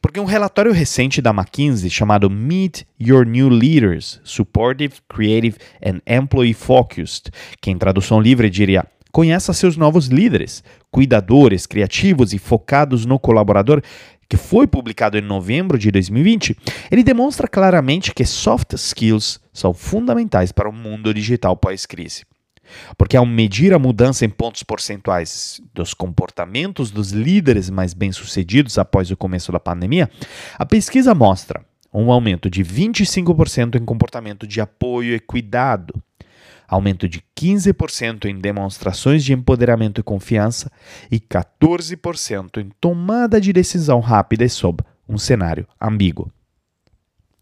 Porque 0.00 0.20
um 0.20 0.24
relatório 0.24 0.70
recente 0.70 1.20
da 1.20 1.30
McKinsey 1.30 1.90
chamado 1.90 2.30
Meet 2.30 2.84
Your 3.00 3.26
New 3.26 3.48
Leaders: 3.48 4.20
Supportive, 4.22 4.94
Creative 5.08 5.56
and 5.82 6.00
Employee 6.06 6.54
Focused, 6.54 7.32
que 7.60 7.70
em 7.70 7.78
tradução 7.78 8.20
livre 8.20 8.48
diria 8.48 8.86
Conheça 9.16 9.54
seus 9.54 9.78
novos 9.78 10.08
líderes, 10.08 10.62
cuidadores, 10.90 11.64
criativos 11.64 12.34
e 12.34 12.38
focados 12.38 13.06
no 13.06 13.18
colaborador, 13.18 13.80
que 14.28 14.36
foi 14.36 14.66
publicado 14.66 15.16
em 15.16 15.22
novembro 15.22 15.78
de 15.78 15.90
2020, 15.90 16.56
ele 16.90 17.02
demonstra 17.02 17.46
claramente 17.46 18.12
que 18.12 18.24
soft 18.24 18.72
skills 18.74 19.40
são 19.52 19.72
fundamentais 19.72 20.52
para 20.52 20.68
o 20.68 20.72
mundo 20.72 21.12
digital 21.14 21.56
pós-crise. 21.56 22.24
Porque 22.98 23.16
ao 23.16 23.24
medir 23.24 23.72
a 23.72 23.78
mudança 23.78 24.24
em 24.24 24.28
pontos 24.28 24.62
percentuais 24.62 25.60
dos 25.72 25.94
comportamentos 25.94 26.90
dos 26.90 27.12
líderes 27.12 27.70
mais 27.70 27.94
bem-sucedidos 27.94 28.78
após 28.78 29.10
o 29.10 29.16
começo 29.16 29.52
da 29.52 29.60
pandemia, 29.60 30.10
a 30.58 30.66
pesquisa 30.66 31.14
mostra 31.14 31.64
um 31.92 32.10
aumento 32.10 32.50
de 32.50 32.62
25% 32.62 33.76
em 33.76 33.84
comportamento 33.84 34.46
de 34.46 34.60
apoio 34.60 35.14
e 35.14 35.20
cuidado, 35.20 35.94
aumento 36.68 37.08
de 37.08 37.22
15% 37.36 38.26
em 38.26 38.38
demonstrações 38.38 39.24
de 39.24 39.32
empoderamento 39.32 40.00
e 40.00 40.04
confiança 40.04 40.70
e 41.10 41.20
14% 41.20 42.58
em 42.58 42.70
tomada 42.80 43.40
de 43.40 43.52
decisão 43.52 44.00
rápida 44.00 44.44
e 44.44 44.48
sob 44.48 44.82
um 45.08 45.18
cenário 45.18 45.66
ambíguo. 45.80 46.30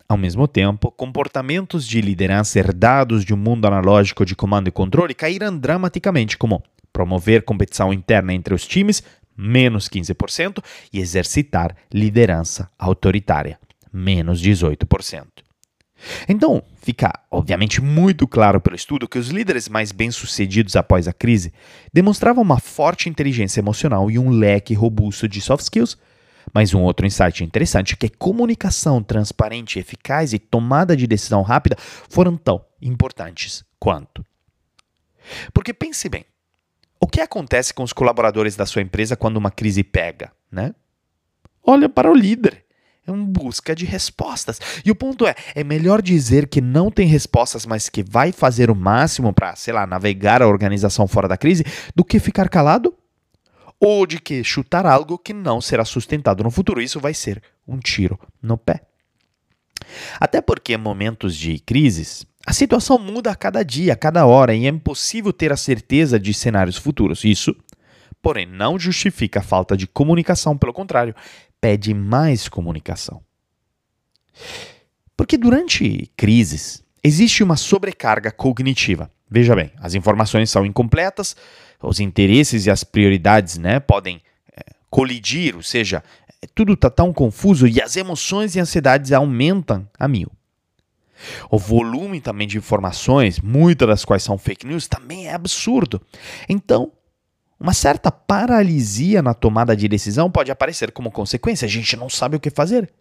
Ao 0.09 0.19
mesmo 0.19 0.47
tempo, 0.47 0.91
comportamentos 0.93 1.87
de 1.87 2.01
liderança 2.01 2.59
herdados 2.59 3.25
de 3.25 3.33
um 3.33 3.39
mundo 3.39 3.67
analógico 3.67 4.25
de 4.25 4.37
comando 4.37 4.69
e 4.69 4.73
controle 4.73 5.15
caíram 5.15 5.57
dramaticamente, 5.57 6.37
como 6.37 6.63
promover 6.93 7.43
competição 7.43 7.93
interna 7.93 8.35
entre 8.35 8.55
os 8.55 8.67
times, 8.67 9.03
menos 9.37 9.89
15%, 9.89 10.63
e 10.93 11.01
exercitar 11.01 11.75
liderança 11.93 12.71
autoritária, 12.79 13.59
menos 13.93 14.43
18%. 14.43 15.44
Então, 16.29 16.63
fica 16.77 17.13
obviamente 17.31 17.81
muito 17.81 18.27
claro 18.27 18.61
pelo 18.61 18.77
estudo 18.77 19.09
que 19.09 19.19
os 19.19 19.29
líderes 19.29 19.69
mais 19.69 19.93
bem-sucedidos 19.93 20.77
após 20.77 21.09
a 21.09 21.13
crise 21.13 21.53
demonstravam 21.93 22.43
uma 22.43 22.59
forte 22.59 23.09
inteligência 23.09 23.61
emocional 23.61 24.11
e 24.11 24.19
um 24.19 24.31
leque 24.31 24.75
robusto 24.75 25.29
de 25.29 25.41
soft 25.41 25.65
skills. 25.65 25.97
Mas 26.53 26.75
um 26.75 26.83
outro 26.83 27.07
insight 27.07 27.43
interessante 27.43 27.95
é 27.95 27.97
que 27.97 28.09
comunicação 28.09 29.03
transparente, 29.03 29.79
eficaz 29.79 30.33
e 30.33 30.39
tomada 30.39 30.97
de 30.97 31.07
decisão 31.07 31.43
rápida 31.43 31.77
foram 31.79 32.37
tão 32.37 32.65
importantes 32.83 33.65
quanto. 33.79 34.25
Porque 35.53 35.73
pense 35.73 36.09
bem, 36.09 36.25
o 37.01 37.07
que 37.07 37.21
acontece 37.21 37.73
com 37.73 37.83
os 37.83 37.93
colaboradores 37.93 38.57
da 38.57 38.67
sua 38.67 38.83
empresa 38.83 39.17
quando 39.17 39.37
uma 39.37 39.51
crise 39.51 39.83
pega, 39.83 40.33
né? 40.51 40.75
Olha 41.63 41.89
para 41.89 42.11
o 42.11 42.15
líder 42.15 42.64
é 43.07 43.13
uma 43.13 43.25
busca 43.25 43.75
de 43.75 43.85
respostas. 43.85 44.61
E 44.85 44.91
o 44.91 44.95
ponto 44.95 45.27
é, 45.27 45.35
é 45.55 45.63
melhor 45.63 46.01
dizer 46.01 46.49
que 46.49 46.61
não 46.61 46.91
tem 46.91 47.07
respostas, 47.07 47.67
mas 47.67 47.89
que 47.89 48.03
vai 48.03 48.33
fazer 48.33 48.71
o 48.71 48.75
máximo 48.75 49.33
para, 49.33 49.55
sei 49.57 49.75
lá, 49.75 49.87
navegar 49.87 50.43
a 50.43 50.49
organização 50.49 51.07
fora 51.07 51.29
da 51.29 51.37
crise, 51.37 51.65
do 51.95 52.05
que 52.05 52.19
ficar 52.19 52.49
calado? 52.49 52.95
Ou 53.79 54.07
de 54.07 54.19
que 54.19 54.43
chutar 54.43 54.87
algo 54.87 55.19
que 55.19 55.33
não 55.33 55.61
será 55.61 55.85
sustentado 55.85 56.43
no 56.43 56.51
futuro. 56.51 56.81
Isso 56.81 56.99
vai 56.99 57.13
ser 57.13 57.43
um 57.69 57.79
tiro 57.79 58.19
no 58.41 58.57
pé. 58.57 58.81
Até 60.19 60.41
porque 60.41 60.75
em 60.75 60.79
momentos 60.79 61.37
de 61.37 61.59
crises, 61.59 62.25
a 62.47 62.53
situação 62.53 62.99
muda 62.99 63.31
a 63.31 63.37
cada 63.37 63.63
dia, 63.63 63.93
a 63.93 63.97
cada 63.97 64.25
hora, 64.27 64.55
e 64.55 64.67
é 64.67 64.69
impossível 64.69 65.33
ter 65.33 65.53
a 65.53 65.57
certeza 65.57 66.19
de 66.19 66.33
cenários 66.33 66.77
futuros. 66.77 67.25
Isso, 67.25 67.55
porém, 68.25 68.47
não 68.47 68.79
justifica 68.79 69.41
a 69.41 69.43
falta 69.43 69.77
de 69.77 69.87
comunicação, 69.87 70.57
pelo 70.57 70.73
contrário, 70.73 71.15
pede 71.61 71.93
mais 71.93 72.49
comunicação. 72.49 73.21
Porque 75.15 75.37
durante 75.37 76.11
crises 76.17 76.83
existe 77.05 77.45
uma 77.45 77.55
sobrecarga 77.55 78.33
cognitiva. 78.33 79.11
Veja 79.31 79.55
bem, 79.55 79.71
as 79.77 79.95
informações 79.95 80.49
são 80.49 80.65
incompletas, 80.65 81.37
os 81.83 82.01
interesses 82.01 82.65
e 82.65 82.71
as 82.71 82.83
prioridades 82.83 83.59
né, 83.59 83.79
podem 83.79 84.23
é, 84.57 84.65
colidir, 84.89 85.55
ou 85.55 85.63
seja, 85.63 86.03
tudo 86.55 86.73
está 86.73 86.89
tão 86.89 87.13
confuso 87.13 87.67
e 87.69 87.79
as 87.83 87.95
emoções 87.95 88.57
e 88.57 88.61
ansiedades 88.61 89.13
aumentam 89.13 89.87
a 89.99 90.09
mil. 90.09 90.33
O 91.51 91.59
volume 91.59 92.23
também 92.23 92.49
de 92.49 92.57
informações, 92.57 93.39
muitas 93.39 93.87
das 93.87 94.05
quais 94.05 94.23
são 94.23 94.39
fake 94.39 94.67
news, 94.67 94.89
também 94.89 95.27
é 95.27 95.35
absurdo. 95.35 96.01
Então, 96.49 96.91
uma 97.65 97.73
certa 97.73 98.13
paralisia 98.13 99.23
na 99.23 99.33
tomada 99.33 99.75
de 99.75 99.89
decisão 99.89 100.31
pode 100.31 100.51
aparecer 100.51 100.93
como 100.93 101.11
consequência, 101.11 101.65
a 101.65 101.69
gente 101.69 101.97
não 101.97 102.11
sabe 102.11 102.37
o 102.37 102.41
que 102.41 102.51
fazer. 102.51 102.93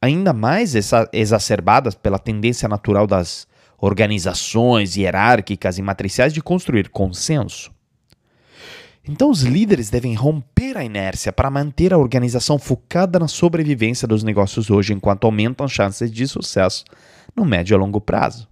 Ainda 0.00 0.32
mais 0.32 0.72
exacerbadas 1.12 1.94
pela 1.94 2.18
tendência 2.18 2.66
natural 2.66 3.06
das 3.06 3.46
organizações 3.76 4.96
hierárquicas 4.96 5.76
e 5.76 5.82
matriciais 5.82 6.32
de 6.32 6.40
construir 6.40 6.88
consenso. 6.88 7.70
Então, 9.06 9.28
os 9.28 9.42
líderes 9.42 9.90
devem 9.90 10.14
romper 10.14 10.78
a 10.78 10.82
inércia 10.84 11.30
para 11.30 11.50
manter 11.50 11.92
a 11.92 11.98
organização 11.98 12.58
focada 12.58 13.18
na 13.18 13.28
sobrevivência 13.28 14.08
dos 14.08 14.22
negócios 14.22 14.70
hoje, 14.70 14.94
enquanto 14.94 15.26
aumentam 15.26 15.68
chances 15.68 16.10
de 16.10 16.26
sucesso 16.26 16.82
no 17.36 17.44
médio 17.44 17.76
a 17.76 17.78
longo 17.78 18.00
prazo. 18.00 18.48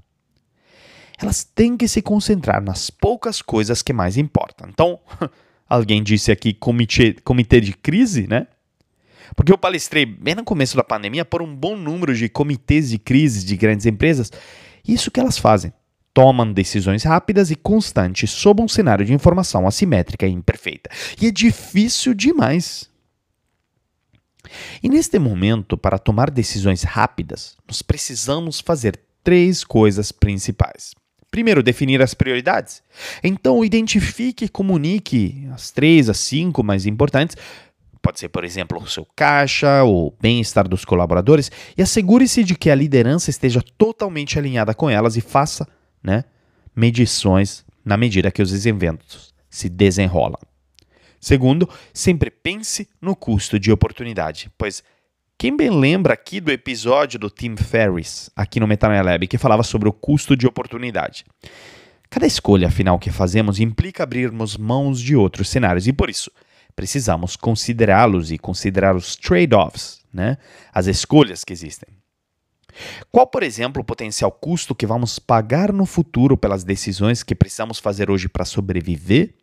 Elas 1.25 1.45
têm 1.45 1.77
que 1.77 1.89
se 1.89 2.03
concentrar 2.03 2.63
nas 2.63 2.91
poucas 2.91 3.41
coisas 3.41 3.83
que 3.83 3.93
mais 3.93 4.17
importam. 4.17 4.69
Então, 4.69 4.99
alguém 5.69 6.03
disse 6.03 6.31
aqui 6.31 6.53
comitê, 6.53 7.15
comitê 7.25 7.61
de 7.61 7.73
crise, 7.73 8.27
né? 8.27 8.47
Porque 9.35 9.53
eu 9.53 9.59
palestrei 9.59 10.05
bem 10.05 10.35
no 10.35 10.45
começo 10.45 10.77
da 10.77 10.85
pandemia 10.85 11.25
por 11.25 11.41
um 11.41 11.55
bom 11.55 11.77
número 11.77 12.15
de 12.15 12.29
comitês 12.29 12.91
de 12.91 12.99
crise 12.99 13.45
de 13.45 13.57
grandes 13.57 13.87
empresas. 13.87 14.31
Isso 14.87 15.11
que 15.11 15.21
elas 15.21 15.39
fazem. 15.39 15.73
Tomam 16.13 16.53
decisões 16.53 17.05
rápidas 17.05 17.51
e 17.51 17.57
constantes 17.57 18.31
sob 18.31 18.61
um 18.61 18.69
cenário 18.69 19.05
de 19.05 19.15
informação 19.15 19.67
assimétrica 19.67 20.27
e 20.27 20.31
imperfeita. 20.31 20.91
E 21.21 21.27
é 21.27 21.31
difícil 21.31 22.13
demais. 22.13 22.91
E 24.83 24.89
neste 24.89 25.19
momento, 25.19 25.79
para 25.79 25.99
tomar 25.99 26.31
decisões 26.31 26.83
rápidas, 26.83 27.57
nós 27.67 27.81
precisamos 27.81 28.61
fazer 28.61 29.01
três 29.25 29.65
coisas 29.65 30.13
principais. 30.13 30.93
Primeiro, 31.33 31.63
definir 31.63 32.03
as 32.03 32.13
prioridades. 32.13 32.83
Então, 33.25 33.65
identifique 33.65 34.45
e 34.45 34.49
comunique 34.51 35.49
as 35.51 35.71
três, 35.71 36.11
as 36.11 36.19
cinco 36.19 36.63
mais 36.63 36.85
importantes. 36.85 37.39
Pode 38.03 38.21
ser, 38.21 38.29
por 38.29 38.45
exemplo, 38.45 38.79
o 38.79 38.87
seu 38.87 39.07
caixa, 39.17 39.83
o 39.83 40.13
bem-estar 40.21 40.69
dos 40.69 40.85
colaboradores, 40.85 41.51
e 41.75 41.81
assegure-se 41.81 42.45
de 42.45 42.55
que 42.55 42.69
a 42.69 42.75
liderança 42.75 43.31
esteja 43.31 43.63
totalmente 43.79 44.39
alinhada 44.39 44.75
com 44.75 44.91
elas 44.91 45.17
e 45.17 45.23
faça 45.23 45.67
né, 46.03 46.23
medições 46.77 47.65
na 47.83 47.97
medida 47.97 48.31
que 48.31 48.43
os 48.43 48.67
eventos 48.67 49.33
se 49.49 49.71
desenrolam. 49.71 50.39
Segundo, 51.19 51.67
sempre 51.95 52.31
pense 52.31 52.87
no 53.01 53.17
custo 53.17 53.59
de 53.59 53.73
oportunidade, 53.73 54.51
pois 54.59 54.85
quem 55.43 55.57
bem 55.57 55.71
lembra 55.71 56.15
aqui 56.15 56.41
do 56.41 56.53
episódio 56.53 57.19
do 57.19 57.29
Tim 57.29 57.57
Ferriss, 57.57 58.31
aqui 58.37 58.61
no 58.61 58.67
Metanoia 58.69 59.03
Lab, 59.03 59.27
que 59.27 59.37
falava 59.37 59.65
sobre 59.65 59.89
o 59.89 59.93
custo 59.93 60.37
de 60.37 60.47
oportunidade. 60.47 61.25
Cada 62.09 62.25
escolha 62.29 62.71
final 62.71 62.97
que 62.97 63.11
fazemos 63.11 63.59
implica 63.59 64.05
abrirmos 64.05 64.57
mãos 64.57 65.01
de 65.01 65.17
outros 65.17 65.49
cenários 65.49 65.89
e 65.89 65.93
por 65.93 66.09
isso 66.09 66.31
precisamos 66.77 67.35
considerá-los 67.35 68.31
e 68.31 68.39
considerar 68.39 68.95
os 68.95 69.17
trade-offs, 69.17 70.03
né? 70.15 70.39
as 70.73 70.87
escolhas 70.87 71.43
que 71.43 71.53
existem. 71.53 71.89
Qual, 73.11 73.27
por 73.27 73.43
exemplo, 73.43 73.83
o 73.83 73.85
potencial 73.85 74.31
custo 74.31 74.77
que 74.77 74.87
vamos 74.87 75.19
pagar 75.19 75.73
no 75.73 75.87
futuro 75.87 76.37
pelas 76.37 76.63
decisões 76.63 77.25
que 77.25 77.35
precisamos 77.35 77.81
fazer 77.81 78.13
hoje 78.13 78.29
para 78.29 78.45
sobreviver? 78.45 79.35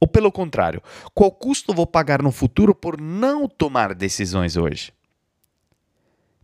Ou 0.00 0.08
pelo 0.08 0.32
contrário, 0.32 0.82
qual 1.14 1.30
custo 1.30 1.74
vou 1.74 1.86
pagar 1.86 2.22
no 2.22 2.32
futuro 2.32 2.74
por 2.74 2.98
não 2.98 3.46
tomar 3.46 3.94
decisões 3.94 4.56
hoje? 4.56 4.92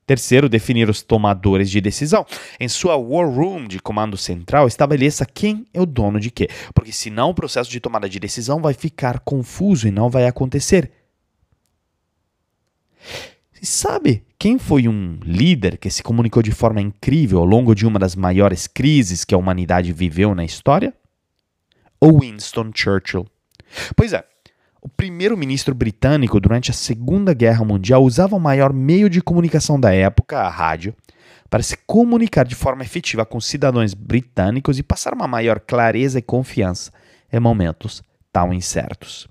Terceiro, 0.06 0.48
definir 0.48 0.88
os 0.88 1.02
tomadores 1.02 1.68
de 1.68 1.80
decisão. 1.80 2.24
Em 2.60 2.68
sua 2.68 2.96
War 2.96 3.28
Room 3.28 3.66
de 3.66 3.80
comando 3.80 4.16
central, 4.16 4.68
estabeleça 4.68 5.26
quem 5.26 5.66
é 5.74 5.80
o 5.80 5.86
dono 5.86 6.20
de 6.20 6.30
quê, 6.30 6.48
porque 6.72 6.92
senão 6.92 7.30
o 7.30 7.34
processo 7.34 7.68
de 7.68 7.80
tomada 7.80 8.08
de 8.08 8.20
decisão 8.20 8.62
vai 8.62 8.72
ficar 8.72 9.18
confuso 9.20 9.88
e 9.88 9.90
não 9.90 10.08
vai 10.08 10.26
acontecer. 10.26 10.92
E 13.60 13.66
sabe 13.66 14.22
quem 14.38 14.58
foi 14.58 14.86
um 14.86 15.18
líder 15.24 15.76
que 15.76 15.90
se 15.90 16.04
comunicou 16.04 16.40
de 16.40 16.52
forma 16.52 16.80
incrível 16.80 17.40
ao 17.40 17.44
longo 17.44 17.74
de 17.74 17.84
uma 17.84 17.98
das 17.98 18.14
maiores 18.14 18.68
crises 18.68 19.24
que 19.24 19.34
a 19.34 19.38
humanidade 19.38 19.92
viveu 19.92 20.36
na 20.36 20.44
história? 20.44 20.94
O 22.00 22.20
Winston 22.20 22.70
Churchill. 22.72 23.26
Pois 23.94 24.12
é, 24.12 24.24
o 24.80 24.88
primeiro-ministro 24.88 25.74
britânico 25.74 26.38
durante 26.38 26.70
a 26.70 26.74
Segunda 26.74 27.34
Guerra 27.34 27.64
Mundial 27.64 28.04
usava 28.04 28.36
o 28.36 28.40
maior 28.40 28.72
meio 28.72 29.10
de 29.10 29.20
comunicação 29.20 29.80
da 29.80 29.92
época, 29.92 30.38
a 30.38 30.48
rádio, 30.48 30.94
para 31.50 31.62
se 31.62 31.76
comunicar 31.86 32.44
de 32.44 32.54
forma 32.54 32.82
efetiva 32.82 33.24
com 33.24 33.40
cidadãos 33.40 33.94
britânicos 33.94 34.78
e 34.78 34.82
passar 34.82 35.14
uma 35.14 35.26
maior 35.26 35.60
clareza 35.60 36.18
e 36.18 36.22
confiança 36.22 36.92
em 37.32 37.40
momentos 37.40 38.02
tão 38.32 38.52
incertos. 38.52 39.28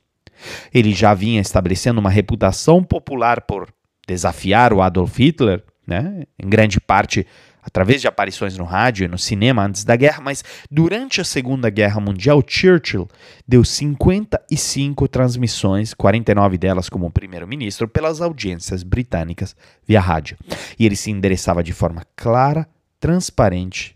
Ele 0.74 0.94
já 0.94 1.14
vinha 1.14 1.42
estabelecendo 1.42 2.00
uma 2.00 2.10
reputação 2.10 2.84
popular 2.84 3.42
por 3.42 3.70
desafiar 4.08 4.74
o 4.74 4.82
Adolf 4.82 5.18
Hitler, 5.18 5.64
né? 5.88 6.24
em 6.38 6.50
grande 6.50 6.80
parte 6.80 7.26
através 7.66 8.00
de 8.00 8.08
aparições 8.08 8.56
no 8.58 8.64
rádio 8.64 9.06
e 9.06 9.08
no 9.08 9.18
cinema 9.18 9.66
antes 9.66 9.84
da 9.84 9.96
guerra, 9.96 10.22
mas 10.22 10.44
durante 10.70 11.20
a 11.20 11.24
Segunda 11.24 11.70
Guerra 11.70 12.00
Mundial, 12.00 12.44
Churchill 12.46 13.08
deu 13.48 13.66
55 13.66 15.08
transmissões, 15.08 15.94
49 15.94 16.58
delas 16.60 16.88
como 16.88 17.10
primeiro-ministro, 17.10 17.88
pelas 17.88 18.22
audiências 18.22 18.84
britânicas 18.84 19.56
via 19.86 20.00
rádio. 20.00 20.38
E 20.78 20.86
ele 20.86 20.96
se 20.96 21.10
endereçava 21.10 21.64
de 21.64 21.74
forma 21.74 22.04
clara, 22.16 22.68
transparente 23.00 23.96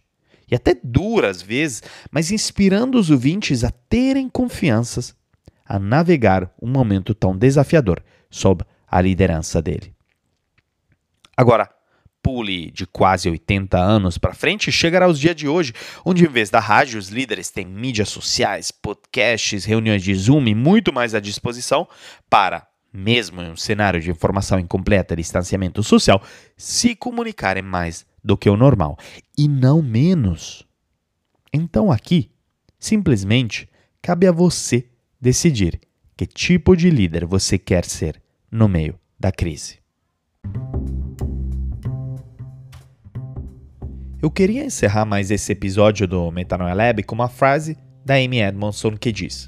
e 0.51 0.55
até 0.55 0.75
dura 0.83 1.29
às 1.29 1.41
vezes, 1.41 1.83
mas 2.11 2.31
inspirando 2.31 2.97
os 2.97 3.11
ouvintes 3.11 3.63
a 3.63 3.69
terem 3.69 4.27
confianças 4.27 5.15
a 5.63 5.77
navegar 5.77 6.51
um 6.59 6.67
momento 6.67 7.13
tão 7.13 7.37
desafiador 7.37 8.03
sob 8.29 8.65
a 8.87 8.99
liderança 8.99 9.61
dele. 9.61 9.93
Agora, 11.37 11.69
pule 12.21 12.71
de 12.71 12.85
quase 12.85 13.29
80 13.29 13.77
anos 13.77 14.17
para 14.17 14.33
frente, 14.33 14.71
chegará 14.71 15.05
aos 15.05 15.19
dias 15.19 15.35
de 15.35 15.47
hoje, 15.47 15.73
onde 16.05 16.23
em 16.23 16.27
vez 16.27 16.49
da 16.49 16.59
rádio, 16.59 16.99
os 16.99 17.09
líderes 17.09 17.49
têm 17.49 17.65
mídias 17.65 18.09
sociais, 18.09 18.71
podcasts, 18.71 19.65
reuniões 19.65 20.03
de 20.03 20.13
Zoom 20.13 20.47
e 20.47 20.55
muito 20.55 20.93
mais 20.93 21.15
à 21.15 21.19
disposição 21.19 21.87
para, 22.29 22.67
mesmo 22.91 23.41
em 23.41 23.51
um 23.51 23.57
cenário 23.57 24.01
de 24.01 24.11
informação 24.11 24.59
incompleta 24.59 25.13
e 25.13 25.17
distanciamento 25.17 25.81
social, 25.83 26.21
se 26.57 26.95
comunicarem 26.95 27.63
mais 27.63 28.05
do 28.23 28.37
que 28.37 28.49
o 28.49 28.57
normal 28.57 28.97
e 29.37 29.47
não 29.47 29.81
menos. 29.81 30.67
Então 31.53 31.91
aqui, 31.91 32.31
simplesmente, 32.77 33.67
cabe 34.01 34.27
a 34.27 34.31
você 34.31 34.87
decidir 35.19 35.79
que 36.15 36.25
tipo 36.25 36.75
de 36.75 36.89
líder 36.89 37.25
você 37.25 37.57
quer 37.57 37.85
ser 37.85 38.21
no 38.51 38.67
meio 38.67 38.99
da 39.19 39.31
crise. 39.31 39.79
Eu 44.21 44.29
queria 44.29 44.65
encerrar 44.65 45.05
mais 45.05 45.31
esse 45.31 45.53
episódio 45.53 46.05
do 46.05 46.29
Metanoia 46.29 46.73
Lab 46.73 47.03
com 47.03 47.15
uma 47.15 47.29
frase 47.29 47.77
da 48.05 48.15
Amy 48.15 48.41
Edmondson 48.41 48.97
que 48.97 49.13
diz: 49.13 49.47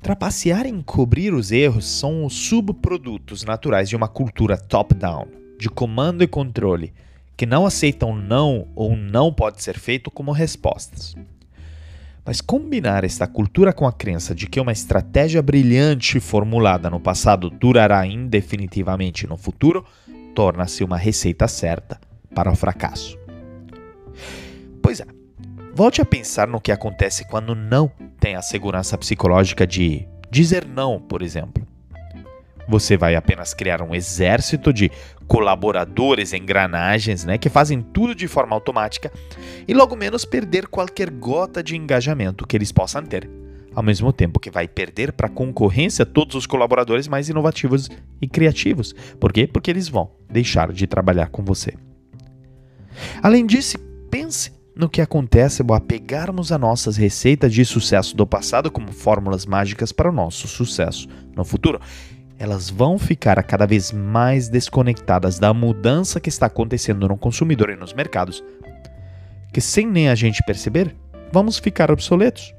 Trapacear 0.00 0.64
e 0.64 0.70
encobrir 0.70 1.34
os 1.34 1.52
erros 1.52 1.86
são 1.86 2.24
os 2.24 2.32
subprodutos 2.32 3.44
naturais 3.44 3.86
de 3.86 3.94
uma 3.94 4.08
cultura 4.08 4.56
top-down, 4.56 5.26
de 5.58 5.68
comando 5.68 6.24
e 6.24 6.26
controle, 6.26 6.94
que 7.36 7.44
não 7.44 7.66
aceitam 7.66 8.16
não 8.16 8.66
ou 8.74 8.96
não 8.96 9.30
pode 9.30 9.62
ser 9.62 9.78
feito 9.78 10.10
como 10.10 10.32
respostas. 10.32 11.14
Mas 12.24 12.40
combinar 12.40 13.04
esta 13.04 13.26
cultura 13.26 13.74
com 13.74 13.86
a 13.86 13.92
crença 13.92 14.34
de 14.34 14.46
que 14.46 14.58
uma 14.58 14.72
estratégia 14.72 15.42
brilhante 15.42 16.18
formulada 16.18 16.88
no 16.88 16.98
passado 16.98 17.50
durará 17.50 18.06
indefinitivamente 18.06 19.26
no 19.26 19.36
futuro 19.36 19.84
torna-se 20.34 20.82
uma 20.82 20.96
receita 20.96 21.46
certa 21.46 22.00
para 22.34 22.50
o 22.50 22.56
fracasso. 22.56 23.19
Pois 24.82 25.00
é. 25.00 25.06
Volte 25.74 26.00
a 26.02 26.04
pensar 26.04 26.48
no 26.48 26.60
que 26.60 26.72
acontece 26.72 27.24
quando 27.24 27.54
não 27.54 27.90
tem 28.18 28.34
a 28.34 28.42
segurança 28.42 28.98
psicológica 28.98 29.66
de 29.66 30.06
dizer 30.30 30.66
não, 30.66 31.00
por 31.00 31.22
exemplo. 31.22 31.66
Você 32.68 32.96
vai 32.96 33.16
apenas 33.16 33.52
criar 33.54 33.82
um 33.82 33.94
exército 33.94 34.72
de 34.72 34.90
colaboradores, 35.26 36.32
engrenagens, 36.32 37.24
né, 37.24 37.38
que 37.38 37.48
fazem 37.48 37.80
tudo 37.80 38.14
de 38.14 38.28
forma 38.28 38.54
automática 38.54 39.12
e 39.66 39.74
logo 39.74 39.96
menos 39.96 40.24
perder 40.24 40.66
qualquer 40.68 41.10
gota 41.10 41.62
de 41.62 41.76
engajamento 41.76 42.46
que 42.46 42.56
eles 42.56 42.70
possam 42.70 43.02
ter. 43.04 43.28
Ao 43.74 43.82
mesmo 43.82 44.12
tempo 44.12 44.40
que 44.40 44.50
vai 44.50 44.68
perder 44.68 45.12
para 45.12 45.28
a 45.28 45.30
concorrência 45.30 46.04
todos 46.04 46.34
os 46.34 46.46
colaboradores 46.46 47.06
mais 47.08 47.28
inovativos 47.28 47.88
e 48.20 48.26
criativos. 48.26 48.92
Por 49.18 49.32
quê? 49.32 49.46
Porque 49.46 49.70
eles 49.70 49.88
vão 49.88 50.10
deixar 50.28 50.72
de 50.72 50.86
trabalhar 50.86 51.28
com 51.28 51.44
você. 51.44 51.74
Além 53.22 53.46
disso, 53.46 53.78
pense 54.10 54.59
no 54.80 54.88
que 54.88 55.02
acontece 55.02 55.62
ao 55.62 55.74
apegarmos 55.74 56.50
a 56.50 56.56
nossas 56.56 56.96
receitas 56.96 57.52
de 57.52 57.66
sucesso 57.66 58.16
do 58.16 58.26
passado 58.26 58.70
como 58.70 58.90
fórmulas 58.90 59.44
mágicas 59.44 59.92
para 59.92 60.08
o 60.08 60.12
nosso 60.12 60.48
sucesso 60.48 61.06
no 61.36 61.44
futuro. 61.44 61.78
Elas 62.38 62.70
vão 62.70 62.98
ficar 62.98 63.40
cada 63.42 63.66
vez 63.66 63.92
mais 63.92 64.48
desconectadas 64.48 65.38
da 65.38 65.52
mudança 65.52 66.18
que 66.18 66.30
está 66.30 66.46
acontecendo 66.46 67.06
no 67.06 67.18
consumidor 67.18 67.68
e 67.68 67.76
nos 67.76 67.92
mercados, 67.92 68.42
que 69.52 69.60
sem 69.60 69.86
nem 69.86 70.08
a 70.08 70.14
gente 70.14 70.42
perceber, 70.44 70.96
vamos 71.30 71.58
ficar 71.58 71.90
obsoletos. 71.90 72.54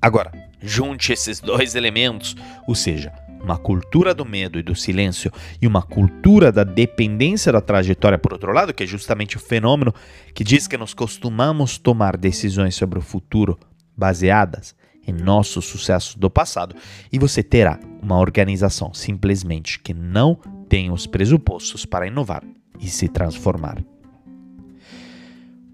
Agora, 0.00 0.30
junte 0.60 1.12
esses 1.12 1.40
dois 1.40 1.74
elementos, 1.74 2.36
ou 2.68 2.76
seja, 2.76 3.12
uma 3.42 3.58
cultura 3.58 4.14
do 4.14 4.24
medo 4.24 4.58
e 4.58 4.62
do 4.62 4.74
silêncio 4.74 5.30
e 5.60 5.66
uma 5.66 5.82
cultura 5.82 6.52
da 6.52 6.64
dependência 6.64 7.52
da 7.52 7.60
trajetória, 7.60 8.18
por 8.18 8.32
outro 8.32 8.52
lado, 8.52 8.72
que 8.72 8.84
é 8.84 8.86
justamente 8.86 9.36
o 9.36 9.40
fenômeno 9.40 9.92
que 10.34 10.44
diz 10.44 10.66
que 10.66 10.76
nós 10.76 10.94
costumamos 10.94 11.78
tomar 11.78 12.16
decisões 12.16 12.74
sobre 12.74 12.98
o 12.98 13.02
futuro 13.02 13.58
baseadas 13.96 14.74
em 15.06 15.12
nossos 15.12 15.64
sucessos 15.64 16.14
do 16.14 16.30
passado, 16.30 16.76
e 17.12 17.18
você 17.18 17.42
terá 17.42 17.78
uma 18.00 18.18
organização 18.18 18.94
simplesmente 18.94 19.80
que 19.80 19.92
não 19.92 20.36
tem 20.68 20.90
os 20.90 21.06
pressupostos 21.06 21.84
para 21.84 22.06
inovar 22.06 22.44
e 22.78 22.88
se 22.88 23.08
transformar. 23.08 23.82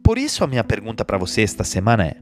por 0.02 0.16
isso 0.16 0.42
a 0.42 0.46
minha 0.46 0.64
pergunta 0.64 1.04
para 1.04 1.18
você 1.18 1.42
esta 1.42 1.64
semana 1.64 2.06
é: 2.06 2.16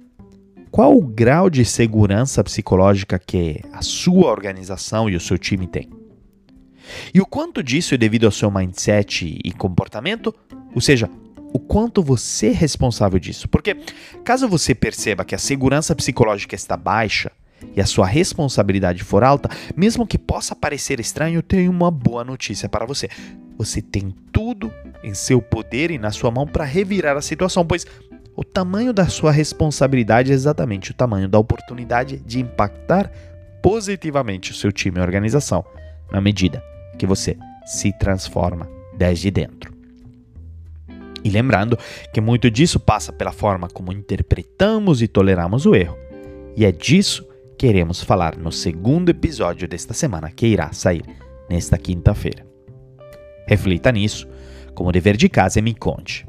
qual 0.70 0.96
o 0.96 1.02
grau 1.02 1.48
de 1.48 1.64
segurança 1.64 2.42
psicológica 2.44 3.18
que 3.18 3.60
a 3.72 3.82
sua 3.82 4.30
organização 4.30 5.08
e 5.08 5.16
o 5.16 5.20
seu 5.20 5.38
time 5.38 5.66
têm? 5.66 5.88
E 7.12 7.20
o 7.20 7.26
quanto 7.26 7.62
disso 7.62 7.94
é 7.94 7.98
devido 7.98 8.26
ao 8.26 8.32
seu 8.32 8.50
mindset 8.50 9.40
e 9.42 9.52
comportamento? 9.52 10.34
Ou 10.74 10.80
seja, 10.80 11.08
o 11.52 11.58
quanto 11.58 12.02
você 12.02 12.48
é 12.48 12.52
responsável 12.52 13.18
disso. 13.18 13.48
Porque 13.48 13.74
caso 14.24 14.48
você 14.48 14.74
perceba 14.74 15.24
que 15.24 15.34
a 15.34 15.38
segurança 15.38 15.94
psicológica 15.94 16.54
está 16.54 16.76
baixa 16.76 17.32
e 17.74 17.80
a 17.80 17.86
sua 17.86 18.06
responsabilidade 18.06 19.02
for 19.02 19.24
alta, 19.24 19.48
mesmo 19.74 20.06
que 20.06 20.18
possa 20.18 20.54
parecer 20.54 21.00
estranho, 21.00 21.38
eu 21.38 21.42
tenho 21.42 21.70
uma 21.70 21.90
boa 21.90 22.22
notícia 22.22 22.68
para 22.68 22.84
você. 22.84 23.08
Você 23.56 23.80
tem 23.80 24.14
tudo 24.30 24.70
em 25.02 25.14
seu 25.14 25.40
poder 25.40 25.90
e 25.90 25.98
na 25.98 26.10
sua 26.10 26.30
mão 26.30 26.46
para 26.46 26.64
revirar 26.64 27.16
a 27.16 27.22
situação, 27.22 27.64
pois 27.64 27.86
o 28.36 28.44
tamanho 28.44 28.92
da 28.92 29.08
sua 29.08 29.32
responsabilidade 29.32 30.30
é 30.30 30.34
exatamente 30.34 30.90
o 30.90 30.94
tamanho 30.94 31.26
da 31.26 31.38
oportunidade 31.38 32.18
de 32.18 32.38
impactar 32.38 33.10
positivamente 33.62 34.52
o 34.52 34.54
seu 34.54 34.70
time 34.70 34.98
e 34.98 35.00
organização, 35.00 35.64
na 36.12 36.20
medida 36.20 36.62
que 36.98 37.06
você 37.06 37.36
se 37.64 37.92
transforma 37.98 38.68
desde 38.96 39.30
dentro. 39.30 39.74
E 41.24 41.30
lembrando 41.30 41.78
que 42.12 42.20
muito 42.20 42.50
disso 42.50 42.78
passa 42.78 43.12
pela 43.12 43.32
forma 43.32 43.68
como 43.68 43.90
interpretamos 43.90 45.00
e 45.00 45.08
toleramos 45.08 45.64
o 45.64 45.74
erro. 45.74 45.96
E 46.54 46.64
é 46.64 46.70
disso 46.70 47.26
que 47.58 47.66
queremos 47.66 48.02
falar 48.02 48.36
no 48.36 48.52
segundo 48.52 49.08
episódio 49.08 49.66
desta 49.66 49.94
semana, 49.94 50.30
que 50.30 50.46
irá 50.46 50.72
sair 50.72 51.02
nesta 51.48 51.78
quinta-feira. 51.78 52.46
Reflita 53.48 53.90
nisso, 53.90 54.28
como 54.74 54.92
dever 54.92 55.16
de 55.16 55.28
casa 55.28 55.58
e 55.58 55.62
me 55.62 55.74
conte. 55.74 56.26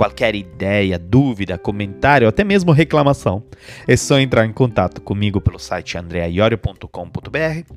Qualquer 0.00 0.34
ideia, 0.34 0.98
dúvida, 0.98 1.58
comentário, 1.58 2.26
até 2.26 2.42
mesmo 2.42 2.72
reclamação, 2.72 3.44
é 3.86 3.94
só 3.98 4.18
entrar 4.18 4.46
em 4.46 4.50
contato 4.50 4.98
comigo 4.98 5.42
pelo 5.42 5.58
site 5.58 5.98
andreaiorio.com.br, 5.98 7.74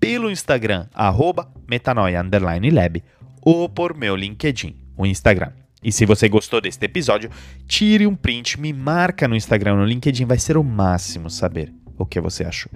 pelo 0.00 0.32
Instagram, 0.32 0.88
arroba 0.92 1.48
metanoia_lab, 1.68 3.04
ou 3.40 3.68
por 3.68 3.96
meu 3.96 4.16
LinkedIn, 4.16 4.74
o 4.96 5.06
Instagram. 5.06 5.52
E 5.80 5.92
se 5.92 6.04
você 6.04 6.28
gostou 6.28 6.60
deste 6.60 6.84
episódio, 6.84 7.30
tire 7.68 8.04
um 8.04 8.16
print, 8.16 8.60
me 8.60 8.72
marca 8.72 9.28
no 9.28 9.36
Instagram, 9.36 9.76
no 9.76 9.84
LinkedIn, 9.84 10.24
vai 10.24 10.40
ser 10.40 10.56
o 10.56 10.64
máximo 10.64 11.30
saber 11.30 11.72
o 11.96 12.04
que 12.04 12.20
você 12.20 12.42
achou. 12.42 12.72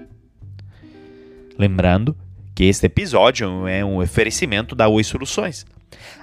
Lembrando 1.58 2.16
que 2.54 2.62
este 2.62 2.86
episódio 2.86 3.66
é 3.66 3.84
um 3.84 4.00
oferecimento 4.00 4.76
da 4.76 4.86
Oi 4.86 5.02
Soluções, 5.02 5.66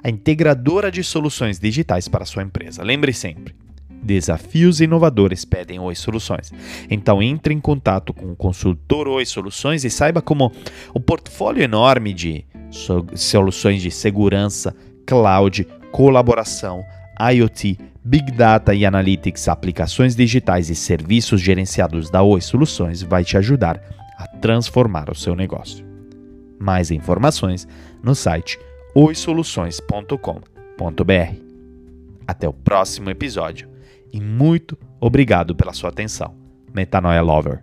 a 0.03 0.09
integradora 0.09 0.91
de 0.91 1.03
soluções 1.03 1.59
digitais 1.59 2.07
para 2.07 2.25
sua 2.25 2.43
empresa. 2.43 2.83
Lembre 2.83 3.13
sempre, 3.13 3.53
desafios 4.01 4.81
inovadores 4.81 5.45
pedem 5.45 5.79
Oi 5.79 5.95
Soluções. 5.95 6.51
Então 6.89 7.21
entre 7.21 7.53
em 7.53 7.59
contato 7.59 8.13
com 8.13 8.31
o 8.31 8.35
consultor 8.35 9.07
Oi 9.07 9.25
Soluções 9.25 9.83
e 9.83 9.89
saiba 9.89 10.21
como 10.21 10.51
o 10.93 10.99
portfólio 10.99 11.63
enorme 11.63 12.13
de 12.13 12.45
soluções 13.15 13.81
de 13.81 13.91
segurança, 13.91 14.75
cloud, 15.05 15.67
colaboração, 15.91 16.83
IoT, 17.19 17.77
Big 18.03 18.31
Data 18.31 18.73
e 18.73 18.85
Analytics, 18.85 19.47
aplicações 19.47 20.15
digitais 20.15 20.69
e 20.69 20.75
serviços 20.75 21.39
gerenciados 21.39 22.09
da 22.09 22.23
Oi 22.23 22.41
Soluções 22.41 23.03
vai 23.03 23.23
te 23.23 23.37
ajudar 23.37 23.79
a 24.17 24.25
transformar 24.25 25.09
o 25.09 25.15
seu 25.15 25.35
negócio. 25.35 25.85
Mais 26.59 26.89
informações 26.89 27.67
no 28.03 28.15
site 28.15 28.57
oisoluções.com.br. 28.93 31.35
Até 32.27 32.47
o 32.47 32.53
próximo 32.53 33.09
episódio 33.09 33.69
e 34.11 34.19
muito 34.19 34.77
obrigado 34.99 35.55
pela 35.55 35.73
sua 35.73 35.89
atenção. 35.89 36.35
Metanoia 36.73 37.21
Lover. 37.21 37.61